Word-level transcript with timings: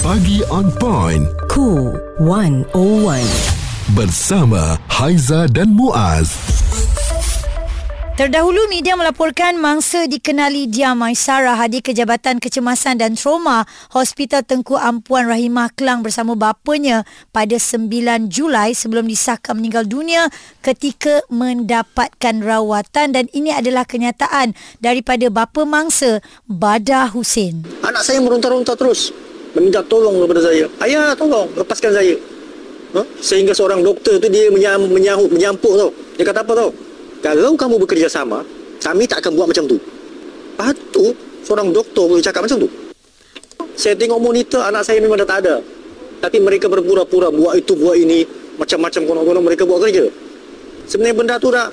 Pagi 0.00 0.40
on 0.48 0.72
point. 0.80 1.28
Cool 1.52 1.92
101. 2.24 2.72
Bersama 3.92 4.80
Haiza 4.88 5.44
dan 5.52 5.76
Muaz. 5.76 6.32
Terdahulu 8.16 8.64
media 8.72 8.96
melaporkan 8.96 9.60
mangsa 9.60 10.08
dikenali 10.08 10.72
Dia 10.72 10.96
Maisara 10.96 11.52
hadir 11.52 11.84
ke 11.84 11.92
Jabatan 11.92 12.40
Kecemasan 12.40 12.96
dan 12.96 13.12
Trauma 13.12 13.68
Hospital 13.92 14.40
Tengku 14.40 14.80
Ampuan 14.80 15.28
Rahimah 15.28 15.68
Kelang 15.76 16.00
bersama 16.00 16.32
bapanya 16.32 17.04
pada 17.28 17.60
9 17.60 17.92
Julai 18.32 18.72
sebelum 18.72 19.04
disahkan 19.04 19.52
meninggal 19.60 19.84
dunia 19.84 20.32
ketika 20.64 21.20
mendapatkan 21.28 22.40
rawatan 22.40 23.12
dan 23.12 23.28
ini 23.36 23.52
adalah 23.52 23.84
kenyataan 23.84 24.56
daripada 24.80 25.28
bapa 25.28 25.68
mangsa 25.68 26.24
Badah 26.48 27.12
Hussein. 27.12 27.68
Anak 27.84 28.00
saya 28.00 28.24
meronta-ronta 28.24 28.72
terus 28.80 29.29
Meminta 29.56 29.82
tolong 29.82 30.22
kepada 30.22 30.40
saya. 30.46 30.64
Ayah 30.82 31.10
tolong 31.18 31.50
lepaskan 31.58 31.90
saya. 31.90 32.14
Ha? 32.94 33.02
Sehingga 33.22 33.54
seorang 33.54 33.82
doktor 33.82 34.18
tu 34.18 34.26
dia 34.30 34.50
menyam, 34.50 34.86
menyahut, 34.86 35.30
menyampuk 35.30 35.74
tau. 35.74 35.90
Dia 36.18 36.24
kata 36.26 36.42
apa 36.42 36.52
tau? 36.54 36.70
Kalau 37.20 37.52
kamu 37.52 37.76
bekerjasama 37.84 38.40
Kami 38.80 39.04
tak 39.04 39.20
akan 39.20 39.36
buat 39.36 39.46
macam 39.52 39.64
tu. 39.68 39.76
Patut 40.56 41.12
seorang 41.44 41.68
doktor 41.68 42.08
boleh 42.08 42.24
cakap 42.24 42.48
macam 42.48 42.64
tu. 42.64 42.68
Saya 43.76 43.92
tengok 43.92 44.16
monitor 44.20 44.64
anak 44.64 44.88
saya 44.88 45.04
memang 45.04 45.20
dah 45.20 45.28
tak 45.28 45.38
ada. 45.44 45.60
Tapi 46.20 46.40
mereka 46.40 46.68
berpura-pura 46.68 47.28
buat 47.28 47.60
itu 47.60 47.76
buat 47.76 47.96
ini. 47.96 48.24
Macam-macam 48.56 49.00
konon-konon 49.04 49.44
mereka 49.44 49.68
buat 49.68 49.84
kerja. 49.84 50.08
Sebenarnya 50.88 51.16
benda 51.16 51.34
tu 51.36 51.48
dah 51.52 51.68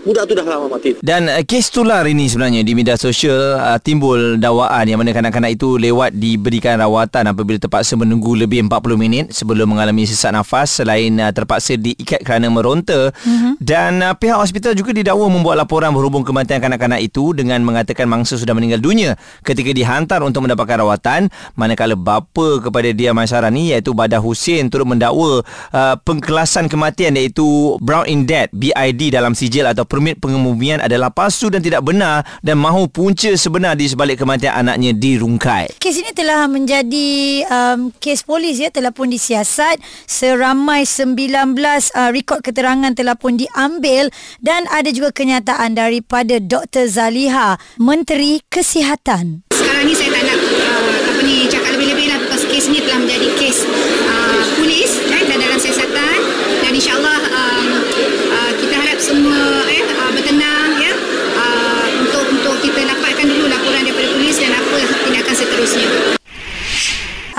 Budak 0.00 0.32
tu 0.32 0.32
dah 0.32 0.46
lama 0.48 0.64
mati. 0.72 0.96
Dan 1.04 1.28
uh, 1.28 1.44
kes 1.44 1.68
tular 1.68 2.08
ini 2.08 2.24
sebenarnya 2.24 2.64
di 2.64 2.72
media 2.72 2.96
sosial 2.96 3.60
uh, 3.60 3.76
timbul 3.76 4.40
dakwaan 4.40 4.88
yang 4.88 4.96
mana 4.96 5.12
kanak-kanak 5.12 5.60
itu 5.60 5.76
lewat 5.76 6.16
diberikan 6.16 6.80
rawatan 6.80 7.28
apabila 7.28 7.60
terpaksa 7.60 8.00
menunggu 8.00 8.32
lebih 8.32 8.64
40 8.64 8.96
minit 8.96 9.24
sebelum 9.36 9.76
mengalami 9.76 10.08
sesak 10.08 10.32
nafas 10.32 10.80
selain 10.80 11.20
uh, 11.20 11.28
terpaksa 11.28 11.76
diikat 11.76 12.24
kerana 12.24 12.48
meronta. 12.48 13.12
Mm-hmm. 13.20 13.52
dan 13.60 14.00
uh, 14.00 14.16
pihak 14.16 14.40
hospital 14.40 14.72
juga 14.72 14.96
didakwa 14.96 15.28
membuat 15.28 15.60
laporan 15.60 15.92
berhubung 15.92 16.24
kematian 16.24 16.64
kanak-kanak 16.64 17.04
itu 17.04 17.36
dengan 17.36 17.60
mengatakan 17.60 18.08
mangsa 18.08 18.40
sudah 18.40 18.56
meninggal 18.56 18.80
dunia 18.80 19.20
ketika 19.44 19.68
dihantar 19.68 20.24
untuk 20.24 20.48
mendapatkan 20.48 20.80
rawatan. 20.80 21.28
Manakala 21.60 21.92
bapa 21.92 22.64
kepada 22.64 22.88
dia 22.96 23.12
masyarakat 23.12 23.52
ni 23.52 23.76
iaitu 23.76 23.92
Badah 23.92 24.22
Hussein 24.22 24.72
turut 24.72 24.88
mendakwa 24.88 25.44
uh, 25.76 25.94
pengkelasan 26.00 26.72
kematian 26.72 27.20
iaitu 27.20 27.76
Brown 27.84 28.08
in 28.08 28.24
Death 28.24 28.48
BID 28.56 29.12
dalam 29.12 29.36
sijil 29.36 29.68
atau 29.68 29.89
permit 29.90 30.22
pengemumian 30.22 30.78
adalah 30.78 31.10
palsu 31.10 31.50
dan 31.50 31.58
tidak 31.58 31.82
benar 31.82 32.22
dan 32.46 32.62
mahu 32.62 32.86
punca 32.86 33.34
sebenar 33.34 33.74
di 33.74 33.90
sebalik 33.90 34.22
kematian 34.22 34.54
anaknya 34.54 34.94
dirungkai. 34.94 35.82
Kes 35.82 35.98
ini 35.98 36.14
telah 36.14 36.46
menjadi 36.46 37.10
um, 37.50 37.90
kes 37.98 38.22
polis 38.22 38.62
ya 38.62 38.70
telah 38.70 38.94
pun 38.94 39.10
disiasat 39.10 39.82
seramai 40.06 40.86
19 40.86 41.58
uh, 41.58 42.10
rekod 42.14 42.38
keterangan 42.46 42.94
telah 42.94 43.18
pun 43.18 43.34
diambil 43.34 44.06
dan 44.38 44.70
ada 44.70 44.94
juga 44.94 45.10
kenyataan 45.10 45.74
daripada 45.74 46.38
Dr 46.38 46.86
Zaliha 46.86 47.58
Menteri 47.82 48.38
Kesihatan. 48.46 49.49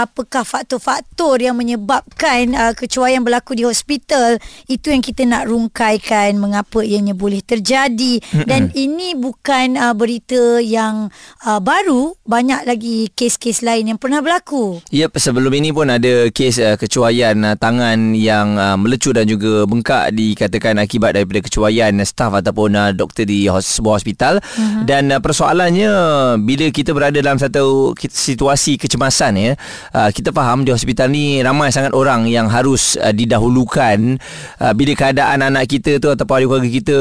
Apakah 0.01 0.41
faktor-faktor 0.41 1.37
yang 1.37 1.53
menyebabkan 1.53 2.57
uh, 2.57 2.73
kecuaian 2.73 3.21
berlaku 3.21 3.53
di 3.53 3.69
hospital? 3.69 4.41
Itu 4.65 4.89
yang 4.89 5.05
kita 5.05 5.29
nak 5.29 5.45
rungkaikan 5.45 6.41
mengapa 6.41 6.81
ianya 6.81 7.13
boleh 7.13 7.45
terjadi. 7.45 8.17
Dan 8.49 8.73
ini 8.73 9.13
bukan 9.13 9.77
uh, 9.77 9.93
berita 9.93 10.57
yang 10.57 11.13
uh, 11.45 11.61
baru. 11.61 12.17
Banyak 12.25 12.65
lagi 12.65 13.13
kes-kes 13.13 13.61
lain 13.61 13.93
yang 13.93 13.99
pernah 14.01 14.25
berlaku. 14.25 14.81
Yep, 14.89 15.21
sebelum 15.21 15.53
ini 15.53 15.69
pun 15.69 15.85
ada 15.93 16.33
kes 16.33 16.57
uh, 16.57 16.73
kecuaian 16.81 17.37
uh, 17.45 17.53
tangan 17.53 18.17
yang 18.17 18.57
uh, 18.57 18.73
melecur 18.81 19.13
dan 19.13 19.29
juga 19.29 19.69
bengkak 19.69 20.17
dikatakan 20.17 20.81
akibat 20.81 21.13
daripada 21.13 21.45
kecuaian 21.45 21.93
uh, 21.93 22.07
staf 22.07 22.33
ataupun 22.41 22.73
uh, 22.73 22.89
doktor 22.89 23.29
di 23.29 23.45
hos- 23.45 23.77
sebuah 23.77 24.01
hospital. 24.01 24.41
Uh-huh. 24.41 24.83
dan 24.87 25.13
uh, 25.13 25.21
persoalannya 25.21 25.91
bila 26.41 26.71
kita 26.71 26.95
berada 26.95 27.19
dalam 27.19 27.37
satu 27.37 27.93
situasi 27.99 28.79
kecemasan 28.79 29.33
ya 29.35 29.53
uh, 29.93 30.09
kita 30.09 30.31
faham 30.31 30.63
di 30.63 30.71
hospital 30.71 31.11
ni 31.11 31.39
ramai 31.39 31.71
sangat 31.71 31.91
orang 31.95 32.27
yang 32.27 32.47
harus 32.47 32.95
uh, 32.99 33.11
didahulukan 33.11 34.19
uh, 34.59 34.73
bila 34.73 34.91
keadaan 34.95 35.43
anak 35.43 35.67
kita 35.67 35.99
tu 35.99 36.11
ataupun 36.11 36.33
ahli 36.35 36.45
keluarga 36.47 36.69
kita 36.71 36.97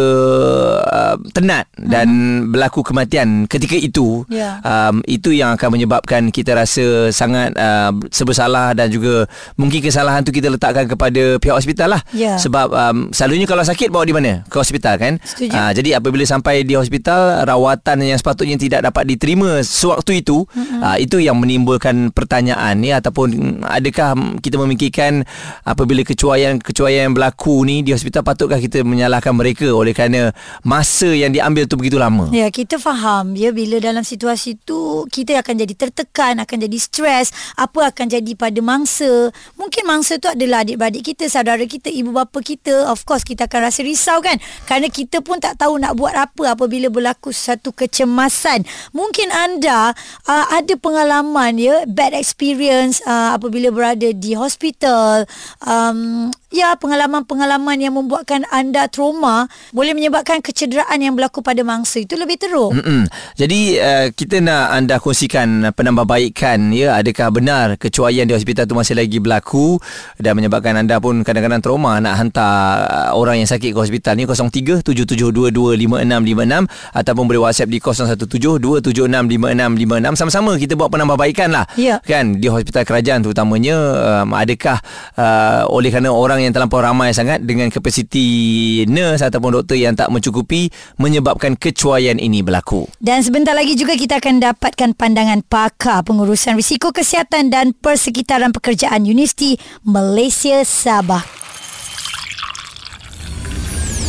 uh, 0.80 1.16
tenat 1.32 1.66
dan 1.78 2.08
uh-huh. 2.08 2.50
berlaku 2.50 2.80
kematian 2.84 3.46
ketika 3.46 3.76
itu 3.76 4.22
Ya. 4.30 4.58
um, 4.62 5.02
itu 5.06 5.34
yang 5.34 5.54
akan 5.54 5.74
menyebabkan 5.74 6.30
kita 6.30 6.54
rasa 6.54 7.10
sangat 7.10 7.54
uh, 7.56 7.94
sebersalah 8.10 8.74
dan 8.74 8.90
juga 8.90 9.26
mungkin 9.54 9.82
kesalahan 9.82 10.22
tu 10.22 10.30
kita 10.34 10.50
letakkan 10.50 10.86
kepada 10.86 11.38
pihak 11.38 11.56
hospital 11.56 11.98
lah 11.98 12.02
Ya. 12.14 12.36
sebab 12.36 12.68
um, 12.70 12.96
selalunya 13.14 13.46
kalau 13.46 13.62
sakit 13.62 13.88
bawa 13.90 14.04
di 14.06 14.14
mana 14.14 14.42
ke 14.46 14.56
hospital 14.56 14.96
kan 14.98 15.16
Setuju. 15.22 15.54
Ah, 15.54 15.70
jadi 15.70 16.00
apabila 16.00 16.24
sampai 16.26 16.62
di 16.66 16.74
hospital 16.74 17.44
rawatan 17.46 18.02
yang 18.02 18.18
sepatutnya 18.18 18.56
tidak 18.56 18.80
dapat 18.90 19.06
diterima 19.06 19.60
sewaktu 19.62 20.24
itu 20.24 20.42
mm-hmm. 20.48 20.80
uh, 20.80 20.96
itu 20.98 21.16
yang 21.20 21.36
menimbulkan 21.38 22.10
pertanyaan 22.10 22.79
ya 22.82 22.98
ataupun 23.00 23.60
adakah 23.64 24.40
kita 24.40 24.56
memikirkan 24.60 25.24
apabila 25.64 26.04
kecuaian-kecuaian 26.04 27.10
yang 27.10 27.14
berlaku 27.16 27.62
ni 27.64 27.80
di 27.84 27.94
hospital 27.94 28.24
patutkah 28.24 28.60
kita 28.60 28.82
menyalahkan 28.82 29.32
mereka 29.32 29.70
oleh 29.72 29.94
kerana 29.96 30.32
masa 30.66 31.08
yang 31.12 31.32
diambil 31.32 31.64
tu 31.64 31.76
begitu 31.80 31.96
lama 31.96 32.28
Ya, 32.30 32.46
kita 32.46 32.78
faham 32.78 33.34
ya 33.34 33.50
bila 33.50 33.82
dalam 33.82 34.06
situasi 34.06 34.54
tu 34.62 35.02
kita 35.10 35.42
akan 35.42 35.66
jadi 35.66 35.74
tertekan, 35.74 36.38
akan 36.38 36.56
jadi 36.68 36.78
stres, 36.78 37.34
apa 37.58 37.90
akan 37.90 38.06
jadi 38.06 38.32
pada 38.38 38.60
mangsa. 38.62 39.34
Mungkin 39.58 39.82
mangsa 39.82 40.22
tu 40.22 40.30
adalah 40.30 40.62
adik-beradik 40.62 41.10
kita, 41.10 41.26
saudara 41.26 41.66
kita, 41.66 41.90
ibu 41.90 42.14
bapa 42.14 42.38
kita. 42.38 42.86
Of 42.86 43.02
course 43.02 43.26
kita 43.26 43.50
akan 43.50 43.66
rasa 43.66 43.82
risau 43.82 44.22
kan? 44.22 44.38
Kerana 44.68 44.86
kita 44.92 45.24
pun 45.26 45.42
tak 45.42 45.58
tahu 45.58 45.80
nak 45.82 45.98
buat 45.98 46.14
apa 46.14 46.54
apabila 46.54 46.86
berlaku 46.86 47.34
satu 47.34 47.74
kecemasan. 47.74 48.62
Mungkin 48.94 49.34
anda 49.34 49.90
uh, 50.30 50.46
ada 50.54 50.74
pengalaman 50.78 51.58
ya, 51.58 51.82
bad 51.90 52.14
experience 52.14 52.59
uh, 52.68 53.32
apabila 53.32 53.72
berada 53.72 54.12
di 54.12 54.36
hospital. 54.36 55.24
Um, 55.62 56.28
ya, 56.50 56.74
pengalaman-pengalaman 56.76 57.78
yang 57.78 57.94
membuatkan 57.94 58.42
anda 58.50 58.90
trauma 58.90 59.46
boleh 59.70 59.94
menyebabkan 59.94 60.42
kecederaan 60.42 60.98
yang 60.98 61.14
berlaku 61.14 61.38
pada 61.40 61.62
mangsa 61.62 62.02
itu 62.02 62.18
lebih 62.18 62.36
teruk. 62.36 62.74
Mm-mm. 62.74 63.06
Jadi 63.38 63.78
uh, 63.78 64.10
kita 64.10 64.42
nak 64.42 64.74
anda 64.74 64.98
kongsikan 64.98 65.70
penambahbaikan 65.72 66.74
ya 66.74 66.98
adakah 66.98 67.30
benar 67.30 67.78
kecuaian 67.78 68.26
di 68.26 68.34
hospital 68.34 68.66
tu 68.66 68.74
masih 68.74 68.98
lagi 68.98 69.22
berlaku 69.22 69.78
dan 70.18 70.34
menyebabkan 70.34 70.74
anda 70.74 70.98
pun 70.98 71.22
kadang-kadang 71.22 71.62
trauma 71.62 72.02
nak 72.02 72.18
hantar 72.18 72.82
uh, 72.90 73.10
orang 73.14 73.38
yang 73.38 73.46
sakit 73.46 73.70
ke 73.70 73.78
hospital 73.78 74.18
ni 74.18 74.26
0377225656 74.26 76.66
ataupun 76.90 77.24
boleh 77.30 77.46
WhatsApp 77.46 77.70
di 77.70 77.78
0172765656 77.78 80.18
sama-sama 80.18 80.58
kita 80.58 80.74
buat 80.74 80.90
penambahbaikan 80.90 81.54
lah 81.54 81.62
Ya. 81.78 82.02
kan 82.02 82.42
di 82.42 82.49
hospital 82.52 82.82
kerajaan 82.84 83.22
terutamanya 83.24 83.76
um, 84.24 84.36
adakah 84.36 84.78
uh, 85.16 85.66
oleh 85.70 85.88
kerana 85.88 86.10
orang 86.10 86.42
yang 86.44 86.52
terlampau 86.52 86.82
ramai 86.82 87.14
sangat 87.14 87.42
dengan 87.42 87.70
kapasiti 87.70 88.82
nurse 88.86 89.24
ataupun 89.24 89.62
doktor 89.62 89.78
yang 89.78 89.94
tak 89.94 90.10
mencukupi 90.10 90.68
menyebabkan 91.00 91.56
kecuaian 91.56 92.18
ini 92.18 92.42
berlaku 92.42 92.86
Dan 93.00 93.22
sebentar 93.24 93.54
lagi 93.56 93.74
juga 93.78 93.96
kita 93.96 94.20
akan 94.20 94.42
dapatkan 94.42 94.90
pandangan 94.94 95.40
pakar 95.46 96.04
pengurusan 96.04 96.58
risiko 96.58 96.90
kesihatan 96.90 97.48
dan 97.48 97.72
persekitaran 97.72 98.52
pekerjaan 98.52 99.06
Universiti 99.06 99.56
Malaysia 99.86 100.62
Sabah. 100.66 101.22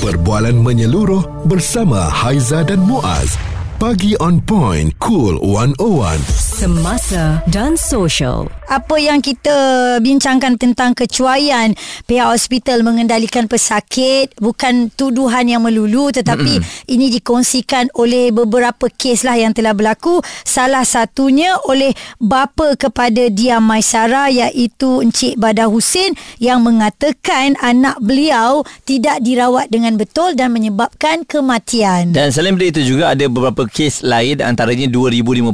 Perbualan 0.01 0.57
menyeluruh 0.57 1.45
bersama 1.45 2.09
Haiza 2.09 2.65
dan 2.65 2.81
Muaz. 2.81 3.37
Pagi 3.77 4.17
on 4.17 4.41
point. 4.41 4.89
Cool 4.97 5.37
101. 5.37 6.50
Semasa 6.61 7.41
dan 7.49 7.73
sosial. 7.73 8.45
Apa 8.69 9.01
yang 9.01 9.17
kita 9.17 9.97
bincangkan 9.97 10.61
tentang 10.61 10.93
kecuaian 10.93 11.73
pihak 12.05 12.29
hospital 12.29 12.85
mengendalikan 12.85 13.49
pesakit 13.49 14.29
bukan 14.37 14.93
tuduhan 14.93 15.49
yang 15.49 15.65
melulu 15.65 16.13
tetapi 16.13 16.61
mm-hmm. 16.61 16.93
ini 16.93 17.17
dikongsikan 17.17 17.89
oleh 17.97 18.29
beberapa 18.29 18.93
kes 18.93 19.25
lah 19.25 19.41
yang 19.41 19.57
telah 19.57 19.73
berlaku 19.73 20.21
salah 20.45 20.85
satunya 20.85 21.57
oleh 21.65 21.97
bapa 22.21 22.77
kepada 22.77 23.33
Dia 23.33 23.57
Maisara 23.57 24.29
iaitu 24.29 25.01
Encik 25.01 25.41
Badah 25.41 25.65
Hussein 25.65 26.13
yang 26.37 26.61
mengatakan 26.61 27.57
anak 27.57 27.97
beliau 28.05 28.61
tidak 28.85 29.17
dirawat 29.25 29.65
dengan 29.73 29.97
betul 29.97 30.37
dan 30.37 30.53
menyebabkan 30.53 31.25
kematian. 31.25 32.13
Dan 32.13 32.29
selain 32.29 32.53
daripada 32.53 32.69
itu 32.69 32.81
juga 32.85 33.17
ada 33.17 33.25
beberapa 33.25 33.65
kes 33.65 34.05
lain 34.05 34.45
antaranya 34.45 34.85
2015 34.93 35.49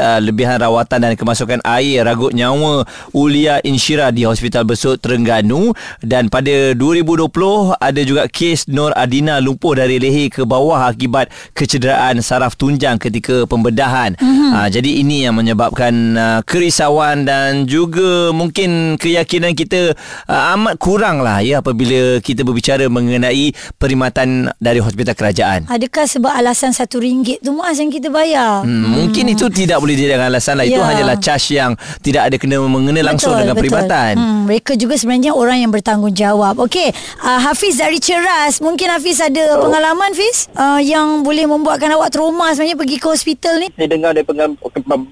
uh, 0.00 0.20
lebihan 0.46 0.62
rawatan 0.62 0.98
dan 1.02 1.12
kemasukan 1.18 1.58
air 1.66 2.06
ragut 2.06 2.30
nyawa 2.30 2.86
Ulia 3.10 3.58
Insyira 3.66 4.14
di 4.14 4.22
Hospital 4.22 4.62
Besut 4.62 5.02
Terengganu 5.02 5.74
dan 6.06 6.30
pada 6.30 6.70
2020 6.78 7.26
ada 7.74 8.00
juga 8.06 8.30
kes 8.30 8.70
Nur 8.70 8.94
Adina 8.94 9.42
lumpuh 9.42 9.74
dari 9.74 9.98
leher 9.98 10.30
ke 10.30 10.46
bawah 10.46 10.86
akibat 10.86 11.34
kecederaan 11.50 12.22
saraf 12.22 12.54
tunjang 12.54 13.02
ketika 13.02 13.42
pembedahan. 13.50 14.14
Mm-hmm. 14.14 14.50
Ha, 14.54 14.70
jadi 14.70 14.90
ini 15.02 15.26
yang 15.26 15.34
menyebabkan 15.34 15.94
uh, 16.14 16.40
kerisauan 16.46 17.26
dan 17.26 17.66
juga 17.66 18.30
mungkin 18.30 18.94
keyakinan 19.02 19.58
kita 19.58 19.98
uh, 20.30 20.54
amat 20.54 20.78
kurang 20.78 21.26
lah 21.26 21.42
ya 21.42 21.58
apabila 21.58 22.22
kita 22.22 22.46
berbicara 22.46 22.86
mengenai 22.86 23.50
perkhidmatan 23.82 24.54
dari 24.62 24.78
hospital 24.78 25.18
kerajaan. 25.18 25.66
Adakah 25.66 26.06
sebab 26.06 26.30
alasan 26.30 26.70
satu 26.70 27.02
ringgit 27.02 27.42
tu 27.42 27.50
Muaz 27.50 27.82
yang 27.82 27.90
kita 27.90 28.12
bayar? 28.12 28.62
Hmm, 28.62 28.94
mungkin 28.94 29.32
itu 29.32 29.50
tidak 29.50 29.82
boleh 29.82 29.96
dijadikan 29.96 30.35
alasan 30.36 30.60
lah. 30.60 30.68
Itu 30.68 30.76
Ya. 30.76 30.84
hanyalah 30.84 31.16
charge 31.16 31.56
yang 31.56 31.72
tidak 32.04 32.28
ada 32.28 32.36
kena 32.36 32.60
mengena 32.60 33.00
langsung 33.00 33.32
dengan 33.32 33.56
perkhidmatan. 33.56 34.20
Hmm, 34.20 34.44
mereka 34.44 34.76
juga 34.76 35.00
sebenarnya 35.00 35.32
orang 35.32 35.64
yang 35.64 35.72
bertanggungjawab. 35.72 36.60
Okey, 36.68 36.92
uh, 37.24 37.40
Hafiz 37.40 37.80
dari 37.80 37.96
Ceras. 37.96 38.60
Mungkin 38.60 38.92
Hafiz 38.92 39.24
ada 39.24 39.56
oh. 39.56 39.64
pengalaman 39.64 40.12
Hafiz 40.12 40.52
uh, 40.52 40.76
yang 40.84 41.24
boleh 41.24 41.48
membuatkan 41.48 41.88
awak 41.96 42.12
trauma 42.12 42.52
sebenarnya 42.52 42.76
pergi 42.76 42.96
ke 43.00 43.06
hospital 43.08 43.54
ni? 43.64 43.68
saya 43.76 43.88
dengar 43.92 44.10
dari 44.12 44.26
pengalaman, 44.26 44.56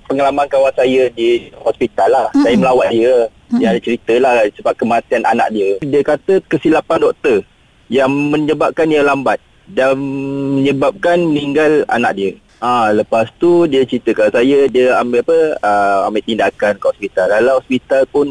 pengalaman 0.09 0.47
kawan 0.49 0.73
saya 0.77 1.09
di 1.13 1.49
hospital 1.63 2.09
lah. 2.13 2.27
Mm-hmm. 2.33 2.45
Saya 2.45 2.55
melawat 2.61 2.89
dia. 2.93 3.15
Dia 3.55 3.67
ada 3.71 3.81
cerita 3.81 4.15
lah 4.19 4.35
sebab 4.51 4.75
kematian 4.75 5.23
anak 5.23 5.49
dia. 5.55 5.79
Dia 5.79 6.03
kata 6.03 6.43
kesilapan 6.51 6.99
doktor 7.07 7.47
yang 7.87 8.11
menyebabkan 8.11 8.91
dia 8.91 9.07
lambat 9.07 9.39
dan 9.71 9.95
menyebabkan 10.59 11.23
meninggal 11.23 11.87
anak 11.87 12.13
dia. 12.19 12.33
Ah, 12.65 12.89
lepas 12.97 13.29
tu 13.37 13.69
dia 13.69 13.85
ceritakan 13.85 14.33
saya 14.33 14.65
dia 14.73 14.97
ambil 14.97 15.21
apa 15.21 15.39
uh, 15.61 16.09
ambil 16.09 16.25
tindakan 16.25 16.81
ke 16.81 16.85
hospital. 16.89 17.29
Dalam 17.29 17.61
hospital 17.61 18.09
pun 18.09 18.25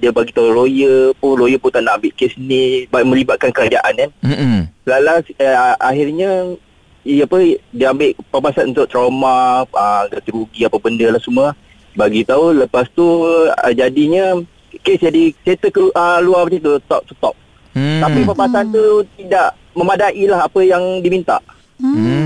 dia 0.00 0.08
bagi 0.08 0.32
tahu 0.32 0.48
lawyer 0.48 1.12
pun 1.20 1.36
lawyer 1.36 1.60
pun 1.60 1.68
tak 1.68 1.84
nak 1.84 2.00
ambil 2.00 2.16
kes 2.16 2.32
ni 2.40 2.88
melibatkan 2.88 3.52
kerajaan 3.52 3.92
kan. 3.92 4.10
Mm-mm. 4.24 4.72
Lala 4.88 5.20
uh, 5.20 5.74
akhirnya 5.84 6.56
ia 7.04 7.28
apa 7.28 7.36
dia 7.76 7.92
ambil 7.92 8.16
pembahasan 8.32 8.72
untuk 8.72 8.88
trauma 8.88 9.68
uh, 9.68 10.02
rugi 10.32 10.64
apa 10.64 10.80
benda 10.80 11.12
lah 11.12 11.20
semua 11.20 11.52
bagi 11.92 12.24
tahu 12.24 12.56
lepas 12.56 12.88
tu 12.96 13.04
uh, 13.52 13.72
jadinya 13.76 14.40
kes 14.80 15.02
jadi 15.02 15.34
settle 15.44 15.68
ke 15.68 15.82
uh, 15.92 16.24
luar 16.24 16.48
macam 16.48 16.60
tu 16.62 16.74
stop 16.88 17.04
stop 17.12 17.36
Hmm. 17.72 18.04
tapi 18.04 18.20
pembahasan 18.28 18.68
tu 18.68 19.00
tidak 19.16 19.56
memadai 19.72 20.28
lah 20.28 20.44
apa 20.44 20.60
yang 20.60 21.00
diminta 21.00 21.40
Hmm. 21.80 22.21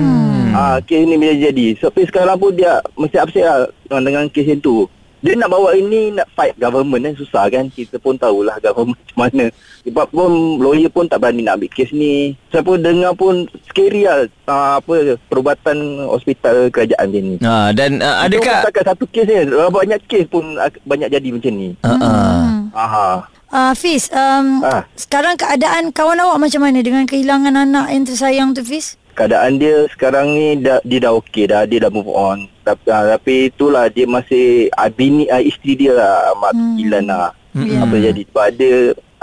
Ah, 0.56 0.76
kes 0.80 1.04
ni 1.04 1.14
bila 1.14 1.32
jadi. 1.32 1.76
Sampai 1.76 2.04
sekarang 2.04 2.36
pun 2.36 2.50
dia 2.50 2.72
mesti 2.94 3.16
upset 3.18 3.44
lah 3.44 3.58
dengan- 3.84 4.04
dengan 4.06 4.24
kes 4.26 4.46
yang 4.46 4.58
tu. 4.58 4.88
Dia 5.18 5.32
nak 5.34 5.48
bawa 5.48 5.72
ini 5.72 6.12
nak 6.12 6.28
fight 6.30 6.54
government 6.54 7.02
kan 7.02 7.14
susah 7.14 7.44
kan. 7.46 7.66
Kita 7.68 7.98
pun 7.98 8.14
tahulah 8.14 8.56
government 8.58 8.96
macam 8.96 9.16
mana. 9.18 9.44
Sebab 9.82 10.06
pun 10.08 10.30
lawyer 10.56 10.86
pun 10.86 11.04
tak 11.04 11.18
berani 11.18 11.42
nak 11.42 11.56
ambil 11.56 11.70
kes 11.70 11.90
ni. 11.90 12.36
Saya 12.46 12.62
pun 12.62 12.78
dengar 12.78 13.12
pun 13.12 13.44
scary 13.66 14.04
lah 14.04 14.24
ah, 14.44 14.78
apa 14.78 14.94
perubatan 15.26 15.76
hospital 16.06 16.68
kerajaan 16.68 17.06
dia 17.06 17.20
ni. 17.22 17.34
Ha, 17.38 17.72
dan 17.72 17.98
uh, 17.98 18.24
Itu 18.24 18.38
adakah 18.38 18.54
pun 18.54 18.66
takat 18.66 18.84
satu 18.86 19.04
kes 19.06 19.24
ni. 19.24 19.34
Banyak 19.50 20.00
kes 20.04 20.24
pun 20.26 20.44
ak- 20.56 20.84
banyak 20.84 21.08
jadi 21.10 21.28
macam 21.28 21.52
ni. 21.52 21.68
uh, 21.76 21.90
uh. 21.90 22.40
Aha. 22.72 23.08
Uh, 23.46 23.70
Hafiz, 23.72 24.10
um, 24.10 24.60
Ah. 24.60 24.84
sekarang 24.94 25.34
keadaan 25.34 25.90
kawan 25.90 26.18
awak 26.18 26.38
macam 26.40 26.60
mana 26.60 26.78
dengan 26.78 27.02
kehilangan 27.02 27.54
anak 27.56 27.86
yang 27.88 28.04
tersayang 28.04 28.48
tu 28.52 28.60
Hafiz? 28.60 28.98
Keadaan 29.16 29.56
dia 29.56 29.88
sekarang 29.90 30.36
ni 30.36 30.60
dah, 30.60 30.78
dia 30.84 31.00
dah 31.00 31.12
okey 31.16 31.48
dah 31.48 31.64
dia 31.64 31.80
dah 31.80 31.90
move 31.90 32.12
on 32.12 32.44
tapi, 32.62 32.84
uh, 32.92 33.16
tapi 33.16 33.48
itulah 33.48 33.88
dia 33.88 34.04
masih 34.04 34.68
uh, 34.76 34.92
bini 34.92 35.24
uh, 35.32 35.40
isteri 35.40 35.72
dia 35.74 35.96
lah 35.96 36.36
mak 36.36 36.52
hmm. 36.52 36.76
Ilan 36.84 37.06
lah 37.08 37.32
Hmm. 37.56 37.72
hmm. 37.72 37.84
apa 37.88 37.96
jadi 37.96 38.20
sebab 38.28 38.44
ada 38.52 38.72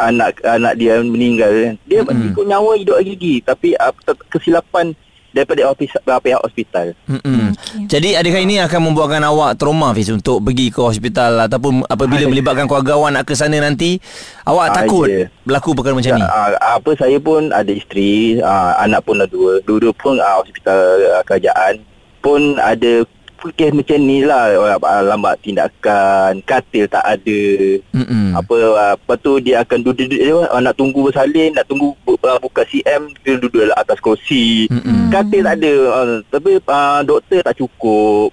anak 0.09 0.33
anak 0.41 0.73
dia 0.81 0.97
meninggal 1.05 1.53
kan 1.53 1.75
dia 1.85 2.01
hmm. 2.01 2.33
ikut 2.33 2.45
nyawa 2.49 2.71
hidup 2.81 2.97
lagi 2.97 3.33
tapi 3.45 3.77
uh, 3.77 3.93
kesilapan 4.33 4.97
daripada 5.33 5.65
ofis, 5.67 5.89
uh, 5.97 6.21
pihak 6.21 6.37
hospital 6.39 6.93
Mm-mm. 7.09 7.57
Jadi 7.85 8.13
adakah 8.13 8.39
ini 8.39 8.61
akan 8.61 8.79
membuatkan 8.87 9.21
awak 9.25 9.57
trauma 9.57 9.89
Fiz 9.91 10.07
untuk 10.07 10.39
pergi 10.39 10.69
ke 10.69 10.77
hospital 10.77 11.41
ataupun 11.43 11.81
apabila 11.85 12.29
melibatkan 12.29 12.69
keluarga 12.69 12.95
awak 12.95 13.09
nak 13.11 13.25
ke 13.25 13.33
sana 13.33 13.57
nanti 13.57 13.97
awak 14.45 14.69
Ah, 14.69 14.75
takut 14.79 15.09
ya. 15.09 15.25
berlaku 15.41 15.73
perkara 15.73 15.97
macam 15.97 16.13
ni? 16.13 16.21
Uh, 16.21 16.53
apa 16.55 16.89
saya 16.93 17.17
pun 17.17 17.49
ada 17.49 17.69
isteri, 17.69 18.37
anak 18.77 19.01
pun 19.03 19.17
ada 19.17 19.27
dua. 19.27 19.57
Dua-dua 19.65 19.93
pun 19.93 20.21
hospital 20.21 20.79
kerajaan 21.25 21.81
pun 22.21 22.55
ada 22.55 23.03
kes 23.51 23.75
macam 23.75 23.99
ni 23.99 24.23
lah 24.23 24.55
lambat 25.03 25.35
tindakan, 25.43 26.39
katil 26.47 26.87
tak 26.87 27.03
ada. 27.03 27.41
Mm-mm. 27.91 28.31
Apa 28.39 28.55
uh, 28.55 28.93
lepas 28.95 29.17
tu 29.19 29.43
dia 29.43 29.59
akan 29.59 29.83
duduk, 29.83 30.07
uh, 30.07 30.61
nak 30.63 30.79
tunggu 30.79 31.11
bersalin, 31.11 31.51
nak 31.51 31.67
tunggu 31.67 31.91
uh, 32.07 32.39
buka 32.39 32.63
CM, 32.71 33.11
dia 33.27 33.35
duduk 33.35 33.67
lah 33.67 33.75
atas 33.75 33.99
kerusi. 33.99 34.71
Mm-mm. 34.71 35.11
Katil 35.11 35.43
tak 35.43 35.59
ada. 35.59 35.73
Uh, 35.91 36.17
tapi 36.31 36.61
doktor 37.03 37.39
tak 37.43 37.57
cukup. 37.59 38.31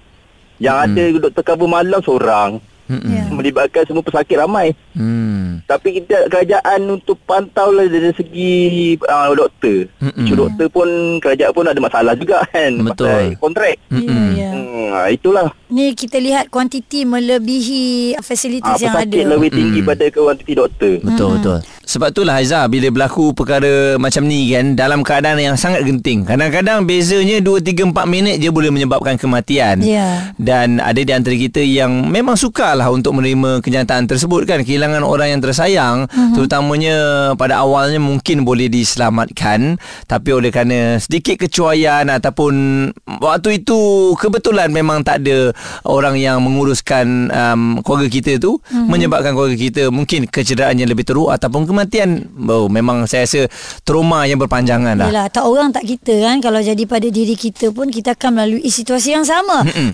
Yang 0.61 0.77
Mm-mm. 0.77 0.95
ada 0.95 1.03
doktor 1.27 1.43
cover 1.43 1.67
malam 1.67 1.99
seorang. 1.99 2.51
Mm-mm. 2.87 3.11
Ya. 3.11 3.23
Melibatkan 3.31 3.83
semua 3.87 4.03
pesakit 4.03 4.35
ramai. 4.35 4.75
Hmm. 4.93 5.63
Tapi 5.63 5.99
kita 5.99 6.27
kerajaan 6.27 6.81
untuk 6.89 7.17
pantau 7.21 7.69
lah 7.69 7.85
dari 7.85 8.11
segi 8.11 8.53
uh, 8.99 9.31
doktor. 9.31 9.87
Mm-mm. 9.97 10.23
Isu 10.23 10.33
doktor 10.35 10.67
pun 10.67 10.87
kerajaan 11.17 11.51
pun 11.51 11.65
ada 11.65 11.79
masalah 11.79 12.13
juga 12.13 12.43
kan. 12.45 12.71
Betul. 12.81 13.07
Pasal 13.07 13.23
kontrak. 13.37 13.75
Ya, 13.89 14.15
ya. 14.33 14.49
Hmm, 14.51 14.87
ah, 14.91 15.07
itulah. 15.07 15.47
Ni 15.67 15.91
kita 15.91 16.17
lihat 16.17 16.47
kuantiti 16.47 17.07
melebihi 17.41 17.83
fasilitis 18.19 18.67
Ah, 18.67 18.75
yang 18.77 18.93
pesakit 18.93 19.23
ada. 19.23 19.31
lebih 19.31 19.49
tinggi 19.49 19.79
Mm. 19.79 19.87
pada 19.87 20.05
kuantiti 20.09 20.53
doktor. 20.53 20.93
Betul 21.01 21.29
betul. 21.37 21.57
Sebab 21.81 22.07
itulah 22.09 22.33
Haizah 22.33 22.67
bila 22.67 22.87
berlaku 22.87 23.31
perkara 23.31 23.71
macam 23.97 24.23
ni 24.23 24.47
kan 24.49 24.75
dalam 24.75 24.99
keadaan 25.01 25.35
yang 25.37 25.55
sangat 25.55 25.83
genting. 25.83 26.23
Kadang-kadang 26.23 26.83
bezanya 26.83 27.39
2 27.39 27.59
3 27.59 27.83
4 27.85 28.03
minit 28.05 28.35
je 28.37 28.47
boleh 28.47 28.67
menyebabkan 28.69 29.15
kematian. 29.15 29.79
Ya. 29.81 30.31
Dan 30.35 30.79
ada 30.79 30.95
di 30.97 31.11
antara 31.11 31.35
kita 31.35 31.59
yang 31.59 32.07
memang 32.07 32.35
sukalah 32.35 32.87
untuk 32.87 33.11
menerima 33.13 33.59
kenyataan 33.59 34.07
tersebut 34.07 34.43
kan 34.43 34.63
kehilangan 34.81 35.05
orang 35.05 35.27
yang 35.37 35.41
tersayang 35.45 35.97
uh-huh. 36.09 36.33
terutamanya 36.33 36.97
pada 37.37 37.61
awalnya 37.61 38.01
mungkin 38.01 38.41
boleh 38.41 38.65
diselamatkan 38.65 39.77
tapi 40.09 40.33
oleh 40.33 40.49
kerana 40.49 40.97
sedikit 40.97 41.45
kecuaian 41.45 42.09
ataupun 42.09 42.89
waktu 43.21 43.61
itu 43.61 44.11
kebetulan 44.17 44.73
memang 44.73 45.05
tak 45.05 45.21
ada 45.21 45.53
orang 45.85 46.17
yang 46.17 46.41
menguruskan 46.41 47.29
um, 47.29 47.61
keluarga 47.85 48.09
kita 48.09 48.41
tu 48.41 48.57
uh-huh. 48.57 48.89
menyebabkan 48.89 49.37
keluarga 49.37 49.53
kita 49.53 49.93
mungkin 49.93 50.25
kecederaannya 50.25 50.89
lebih 50.89 51.05
teruk 51.05 51.29
ataupun 51.29 51.69
kematian 51.69 52.25
oh, 52.49 52.65
memang 52.65 53.05
saya 53.05 53.29
rasa 53.29 53.45
trauma 53.85 54.25
yang 54.25 54.41
berpanjangan 54.41 54.97
lah. 54.97 55.13
Yelah, 55.13 55.27
tak 55.29 55.45
orang 55.45 55.69
tak 55.69 55.85
kita 55.85 56.25
kan 56.25 56.41
Kalau 56.41 56.57
jadi 56.57 56.83
pada 56.89 57.05
diri 57.05 57.37
kita 57.37 57.69
pun 57.69 57.93
Kita 57.93 58.17
akan 58.17 58.31
melalui 58.33 58.65
situasi 58.65 59.13
yang 59.13 59.27
sama 59.27 59.61
Mm-mm. 59.61 59.93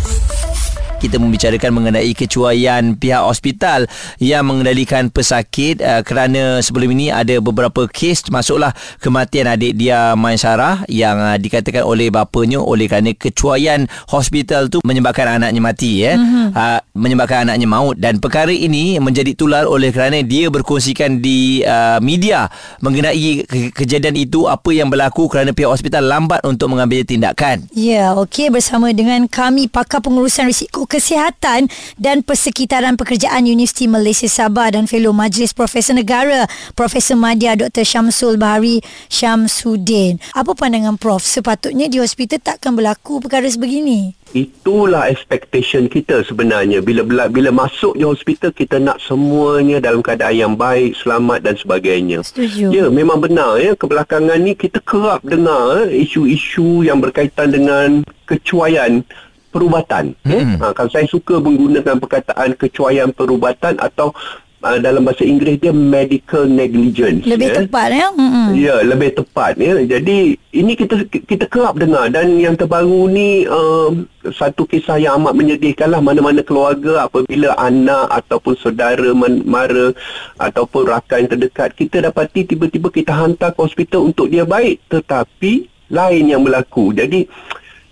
Kita 1.01 1.17
membicarakan 1.17 1.73
mengenai 1.73 2.13
kecuaian 2.13 2.93
pihak 2.93 3.25
hospital 3.25 3.89
yang 4.21 4.45
mengendalikan 4.45 5.09
pesakit. 5.09 5.81
Uh, 5.81 6.05
kerana 6.05 6.61
sebelum 6.61 6.93
ini 6.93 7.09
ada 7.09 7.41
beberapa 7.41 7.89
kes 7.89 8.29
masuklah 8.29 8.69
kematian 9.01 9.49
adik 9.49 9.73
dia 9.73 10.13
Maisarah 10.13 10.85
yang 10.85 11.17
uh, 11.17 11.37
dikatakan 11.41 11.81
oleh 11.81 12.13
bapanya 12.13 12.61
oleh 12.61 12.85
kerana 12.85 13.09
kecuaian 13.17 13.89
hospital 14.13 14.69
tu 14.69 14.77
menyebabkan 14.85 15.41
anaknya 15.41 15.57
mati 15.57 16.05
ya. 16.05 16.21
Mm-hmm. 16.21 16.45
uh, 16.53 16.79
menyebabkan 16.93 17.49
anaknya 17.49 17.65
maut. 17.65 17.97
Dan 17.97 18.21
perkara 18.21 18.53
ini 18.53 19.01
menjadi 19.01 19.33
tular 19.33 19.65
oleh 19.65 19.89
kerana 19.89 20.21
dia 20.21 20.53
berkongsikan 20.53 21.17
di 21.17 21.65
uh, 21.65 21.97
media 21.97 22.45
mengenai 22.85 23.47
ke- 23.47 23.73
kejadian 23.73 24.13
itu 24.19 24.45
apa 24.45 24.69
yang 24.69 24.91
berlaku 24.91 25.25
kerana 25.25 25.49
pihak 25.55 25.71
hospital 25.71 26.05
lambat 26.05 26.43
untuk 26.45 26.69
mengambil 26.69 27.01
tindakan. 27.01 27.65
Ya, 27.71 28.13
okey 28.19 28.51
bersama 28.51 28.91
dengan 28.91 29.25
kami 29.25 29.71
pakar 29.71 30.03
pengurusan 30.03 30.51
risiko 30.51 30.83
kesihatan 30.91 31.71
dan 31.95 32.19
persekitaran 32.19 32.99
pekerjaan 32.99 33.47
Universiti 33.47 33.87
Malaysia 33.87 34.27
Sabah 34.27 34.75
dan 34.75 34.91
fellow 34.91 35.15
Majlis 35.15 35.55
Profesor 35.55 35.95
Negara 35.95 36.43
Profesor 36.75 37.15
Madya 37.15 37.55
Dr. 37.55 37.87
Syamsul 37.87 38.35
Bahari 38.35 38.83
Syamsuddin. 39.07 40.19
Apa 40.35 40.51
pandangan 40.51 40.99
Prof? 40.99 41.23
Sepatutnya 41.23 41.87
di 41.87 42.03
hospital 42.03 42.43
takkan 42.43 42.75
berlaku 42.75 43.23
perkara 43.23 43.47
sebegini. 43.47 44.19
Itulah 44.31 45.11
expectation 45.11 45.91
kita 45.91 46.23
sebenarnya. 46.23 46.79
Bila 46.79 47.03
bila, 47.03 47.27
bila 47.27 47.51
masuk 47.51 47.99
di 47.99 48.07
hospital 48.07 48.55
kita 48.55 48.79
nak 48.79 49.03
semuanya 49.03 49.83
dalam 49.83 49.99
keadaan 49.99 50.35
yang 50.35 50.53
baik, 50.55 50.95
selamat 50.95 51.43
dan 51.43 51.55
sebagainya. 51.59 52.23
Setuju. 52.23 52.71
Ya, 52.71 52.87
memang 52.87 53.19
benar 53.19 53.59
ya. 53.59 53.75
Kebelakangan 53.75 54.39
ni 54.39 54.55
kita 54.55 54.79
kerap 54.87 55.19
dengar 55.27 55.91
eh, 55.91 56.07
isu-isu 56.07 56.87
yang 56.87 57.03
berkaitan 57.03 57.51
dengan 57.51 58.07
kecuaian 58.23 59.03
perubatan. 59.51 60.15
Mm-hmm. 60.23 60.57
Ha, 60.63 60.71
kalau 60.71 60.89
saya 60.89 61.05
suka 61.05 61.43
menggunakan 61.43 61.99
perkataan 61.99 62.55
kecuaian 62.55 63.11
perubatan 63.11 63.75
atau 63.77 64.15
uh, 64.63 64.77
dalam 64.79 65.03
bahasa 65.03 65.25
Inggeris 65.25 65.59
dia 65.59 65.73
medical 65.73 66.45
negligence. 66.47 67.25
Lebih 67.25 67.49
ya. 67.49 67.55
tepat 67.61 67.89
ya. 67.91 68.07
Mm-mm. 68.13 68.47
Ya, 68.55 68.75
lebih 68.85 69.09
tepat 69.17 69.57
ya. 69.57 69.81
Jadi 69.83 70.37
ini 70.55 70.71
kita 70.77 71.05
kita 71.09 71.45
kerap 71.49 71.77
dengar 71.81 72.07
dan 72.13 72.37
yang 72.37 72.55
terbaru 72.55 73.09
ni 73.09 73.43
uh, 73.49 73.91
satu 74.31 74.69
kisah 74.69 75.01
yang 75.01 75.17
amat 75.21 75.33
menyedihkan 75.33 75.89
lah 75.89 75.99
mana-mana 75.99 76.45
keluarga 76.45 77.09
apabila 77.09 77.57
anak 77.57 78.07
ataupun 78.21 78.53
saudara 78.57 79.11
men- 79.17 79.43
mara 79.43 79.91
ataupun 80.37 80.87
rakan 80.87 81.25
terdekat 81.25 81.73
kita 81.73 82.05
dapati 82.05 82.45
tiba-tiba 82.45 82.93
kita 82.93 83.11
hantar 83.11 83.51
ke 83.57 83.59
hospital 83.65 84.05
untuk 84.05 84.29
dia 84.29 84.45
baik 84.45 84.79
tetapi 84.87 85.67
lain 85.91 86.23
yang 86.31 86.45
berlaku. 86.45 86.95
Jadi 86.95 87.27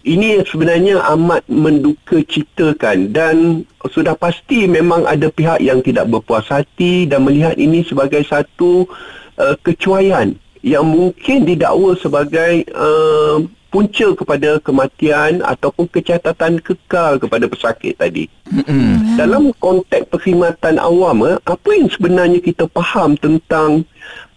ini 0.10 0.42
sebenarnya 0.42 1.06
amat 1.14 1.46
menduka 1.46 2.18
citakan 2.26 3.14
dan 3.14 3.62
sudah 3.94 4.18
pasti 4.18 4.66
memang 4.66 5.06
ada 5.06 5.30
pihak 5.30 5.62
yang 5.62 5.86
tidak 5.86 6.10
berpuas 6.10 6.50
hati 6.50 7.06
dan 7.06 7.22
melihat 7.30 7.54
ini 7.62 7.86
sebagai 7.86 8.26
satu 8.26 8.90
uh, 9.38 9.54
kecuaian 9.62 10.34
yang 10.66 10.84
mungkin 10.90 11.46
didakwa 11.46 11.94
sebagai 11.96 12.66
uh, 12.74 13.40
punca 13.70 14.08
kepada 14.18 14.58
kematian 14.60 15.46
ataupun 15.46 15.86
kecacatan 15.94 16.58
kekal 16.58 17.22
kepada 17.22 17.46
pesakit 17.46 17.94
tadi. 17.96 18.26
Mm-hmm. 18.50 19.16
Dalam 19.16 19.54
konteks 19.62 20.10
perkhidmatan 20.10 20.82
awam, 20.82 21.22
eh, 21.30 21.38
apa 21.38 21.70
yang 21.78 21.86
sebenarnya 21.94 22.42
kita 22.42 22.66
faham 22.74 23.14
tentang 23.14 23.86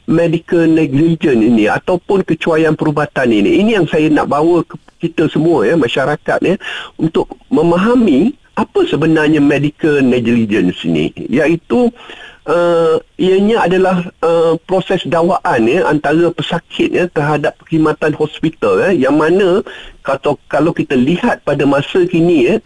medical 0.06 0.66
negligence 0.66 1.42
ini 1.42 1.70
ataupun 1.70 2.26
kecuaian 2.26 2.74
perubatan 2.74 3.30
ini. 3.30 3.62
Ini 3.62 3.82
yang 3.82 3.86
saya 3.86 4.10
nak 4.10 4.30
bawa 4.30 4.66
ke 4.66 4.76
kita 5.02 5.26
semua 5.26 5.66
ya 5.66 5.74
masyarakat 5.74 6.38
ya 6.46 6.56
untuk 6.94 7.26
memahami 7.50 8.38
apa 8.54 8.84
sebenarnya 8.86 9.42
medical 9.42 9.98
negligence 10.04 10.84
ini 10.86 11.10
iaitu 11.26 11.90
uh, 12.46 13.00
ianya 13.18 13.66
adalah 13.66 14.06
uh, 14.22 14.54
proses 14.68 15.02
dakwaan 15.08 15.66
ya 15.66 15.88
antara 15.88 16.30
pesakit 16.30 16.92
ya 16.92 17.08
terhadap 17.10 17.56
perkhidmatan 17.58 18.14
hospital 18.14 18.78
ya 18.78 19.08
yang 19.08 19.16
mana 19.18 19.64
kalau 20.04 20.38
kalau 20.46 20.70
kita 20.70 20.94
lihat 20.94 21.42
pada 21.42 21.64
masa 21.64 22.04
kini 22.06 22.52
ya 22.52 22.56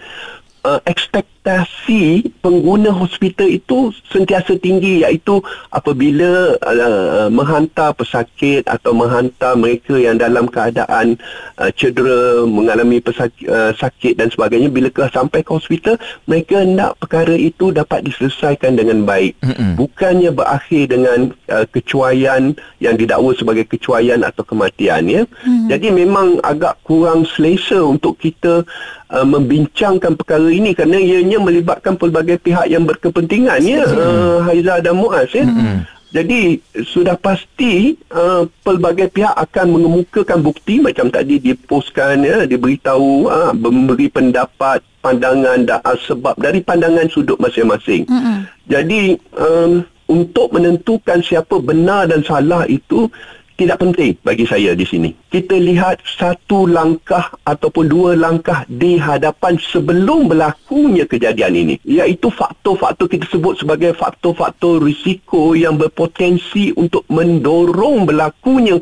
uh, 0.67 0.81
ekspektasi 0.83 2.27
pengguna 2.43 2.91
hospital 2.91 3.47
itu 3.47 3.95
sentiasa 4.11 4.59
tinggi 4.59 5.07
iaitu 5.07 5.39
apabila 5.71 6.59
uh, 6.59 7.31
menghantar 7.31 7.95
pesakit 7.95 8.67
atau 8.67 8.91
menghantar 8.91 9.55
mereka 9.55 9.95
yang 9.95 10.19
dalam 10.19 10.51
keadaan 10.51 11.15
uh, 11.63 11.71
cedera 11.71 12.43
mengalami 12.43 12.99
pesakit, 12.99 13.47
uh, 13.47 13.71
sakit 13.79 14.19
dan 14.19 14.27
sebagainya 14.35 14.67
bila 14.67 14.91
ke 14.91 15.07
sampai 15.15 15.47
ke 15.47 15.51
hospital 15.55 15.95
mereka 16.27 16.67
nak 16.67 16.99
perkara 16.99 17.39
itu 17.39 17.71
dapat 17.71 18.03
diselesaikan 18.11 18.75
dengan 18.75 19.07
baik 19.07 19.39
Mm-mm. 19.47 19.79
bukannya 19.79 20.35
berakhir 20.35 20.91
dengan 20.91 21.31
uh, 21.55 21.67
kecuaian 21.71 22.59
yang 22.83 22.95
didakwa 22.99 23.31
sebagai 23.39 23.71
kecuaian 23.71 24.27
atau 24.27 24.43
kematian 24.43 25.07
ya 25.07 25.23
mm. 25.47 25.71
jadi 25.71 25.95
memang 25.95 26.43
agak 26.43 26.75
kurang 26.83 27.23
selesa 27.29 27.79
untuk 27.79 28.19
kita 28.19 28.67
uh, 29.13 29.27
membincangkan 29.27 30.19
perkara 30.19 30.49
ini 30.57 30.73
kerana 30.73 30.97
ianya 30.97 31.39
melibatkan 31.39 31.95
pelbagai 32.01 32.41
pihak 32.41 32.67
yang 32.73 32.89
berkepentingan 32.89 33.61
ya 33.61 33.85
uh, 33.85 34.39
Haiza 34.49 34.81
dan 34.81 34.97
Muaz 34.97 35.31
ya. 35.33 35.45
Mm-hmm. 35.45 35.79
Jadi 36.17 36.41
sudah 36.87 37.19
pasti 37.19 37.99
uh, 38.09 38.49
pelbagai 38.65 39.13
pihak 39.13 39.37
akan 39.37 39.77
mengemukakan 39.77 40.41
bukti 40.41 40.81
macam 40.81 41.13
tadi 41.13 41.37
dipostkan 41.37 42.25
ya 42.25 42.49
diberitahu 42.49 43.29
uh, 43.29 43.53
memberi 43.53 44.09
pendapat 44.09 44.81
pandangan 45.05 45.67
dan 45.67 45.79
uh, 45.85 45.99
sebab 45.99 46.33
dari 46.41 46.65
pandangan 46.65 47.11
sudut 47.13 47.37
masing-masing. 47.37 48.09
Mm-hmm. 48.09 48.39
Jadi 48.71 49.03
um, 49.37 49.85
untuk 50.07 50.55
menentukan 50.55 51.21
siapa 51.21 51.59
benar 51.59 52.07
dan 52.07 52.23
salah 52.23 52.65
itu 52.71 53.11
tidak 53.57 53.81
penting 53.81 54.21
bagi 54.21 54.45
saya 54.45 54.77
di 54.77 54.85
sini. 54.85 55.11
Kita 55.33 55.57
lihat 55.57 56.05
satu 56.05 56.69
langkah 56.69 57.33
ataupun 57.43 57.89
dua 57.89 58.13
langkah 58.13 58.69
di 58.69 59.01
hadapan 59.01 59.57
sebelum 59.57 60.29
berlakunya 60.29 61.09
kejadian 61.09 61.57
ini. 61.57 61.75
Iaitu 61.83 62.29
faktor-faktor 62.29 63.09
kita 63.09 63.25
sebut 63.33 63.57
sebagai 63.57 63.97
faktor-faktor 63.97 64.85
risiko 64.85 65.57
yang 65.57 65.81
berpotensi 65.81 66.77
untuk 66.77 67.09
mendorong 67.09 68.05
berlakunya 68.05 68.77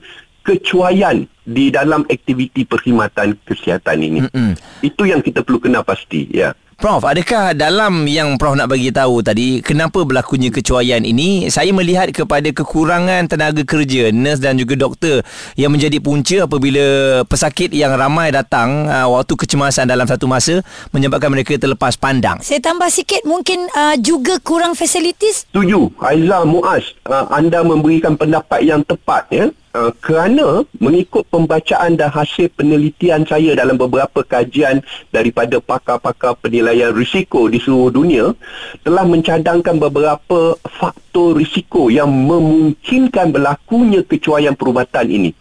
kecuaian 0.45 1.25
di 1.45 1.73
dalam 1.73 2.05
aktiviti 2.11 2.67
perkhidmatan 2.67 3.39
kesihatan 3.47 3.99
ini. 4.01 4.21
Mm-mm. 4.27 4.51
Itu 4.85 5.07
yang 5.09 5.23
kita 5.23 5.47
perlu 5.47 5.63
kenal 5.63 5.87
pasti. 5.87 6.29
Ya. 6.35 6.53
Prof, 6.75 7.07
adakah 7.07 7.55
dalam 7.55 8.03
yang 8.11 8.35
Prof 8.35 8.59
nak 8.59 8.67
bagi 8.67 8.91
tahu 8.91 9.23
tadi 9.23 9.63
kenapa 9.63 10.03
berlakunya 10.03 10.51
kecuaian 10.51 11.07
ini 11.07 11.47
saya 11.47 11.71
melihat 11.71 12.11
kepada 12.11 12.51
kekurangan 12.51 13.31
tenaga 13.31 13.63
kerja 13.63 14.11
nurse 14.11 14.43
dan 14.43 14.59
juga 14.59 14.75
doktor 14.75 15.23
yang 15.55 15.71
menjadi 15.71 16.03
punca 16.03 16.51
apabila 16.51 16.85
pesakit 17.31 17.71
yang 17.71 17.95
ramai 17.95 18.35
datang 18.35 18.91
uh, 18.91 19.07
waktu 19.07 19.39
kecemasan 19.39 19.87
dalam 19.87 20.11
satu 20.11 20.27
masa 20.27 20.67
menyebabkan 20.91 21.31
mereka 21.31 21.55
terlepas 21.55 21.95
pandang. 21.95 22.43
Saya 22.43 22.59
tambah 22.59 22.91
sikit 22.91 23.23
mungkin 23.23 23.71
uh, 23.71 23.95
juga 24.03 24.43
kurang 24.43 24.75
facilities. 24.75 25.47
Setuju. 25.47 25.95
Aizah 26.03 26.43
Muaz, 26.43 26.91
uh, 27.07 27.31
anda 27.31 27.63
memberikan 27.63 28.19
pendapat 28.19 28.67
yang 28.67 28.83
tepat 28.83 29.31
ya. 29.31 29.47
Uh, 29.75 29.91
kerana 29.99 30.63
mengikut 30.79 31.27
pembacaan 31.35 31.99
dan 31.99 32.07
hasil 32.07 32.47
penelitian 32.55 33.27
saya 33.27 33.59
dalam 33.59 33.75
beberapa 33.75 34.23
kajian 34.23 34.79
daripada 35.11 35.59
pakar-pakar 35.59 36.39
penilaian 36.39 36.95
risiko 36.95 37.51
di 37.51 37.59
seluruh 37.59 37.91
dunia 37.91 38.39
telah 38.87 39.03
mencadangkan 39.03 39.83
beberapa 39.83 40.55
faktor 40.79 41.35
risiko 41.35 41.91
yang 41.91 42.07
memungkinkan 42.07 43.35
berlakunya 43.35 44.07
kecuaian 44.07 44.55
perubatan 44.55 45.11
ini. 45.11 45.35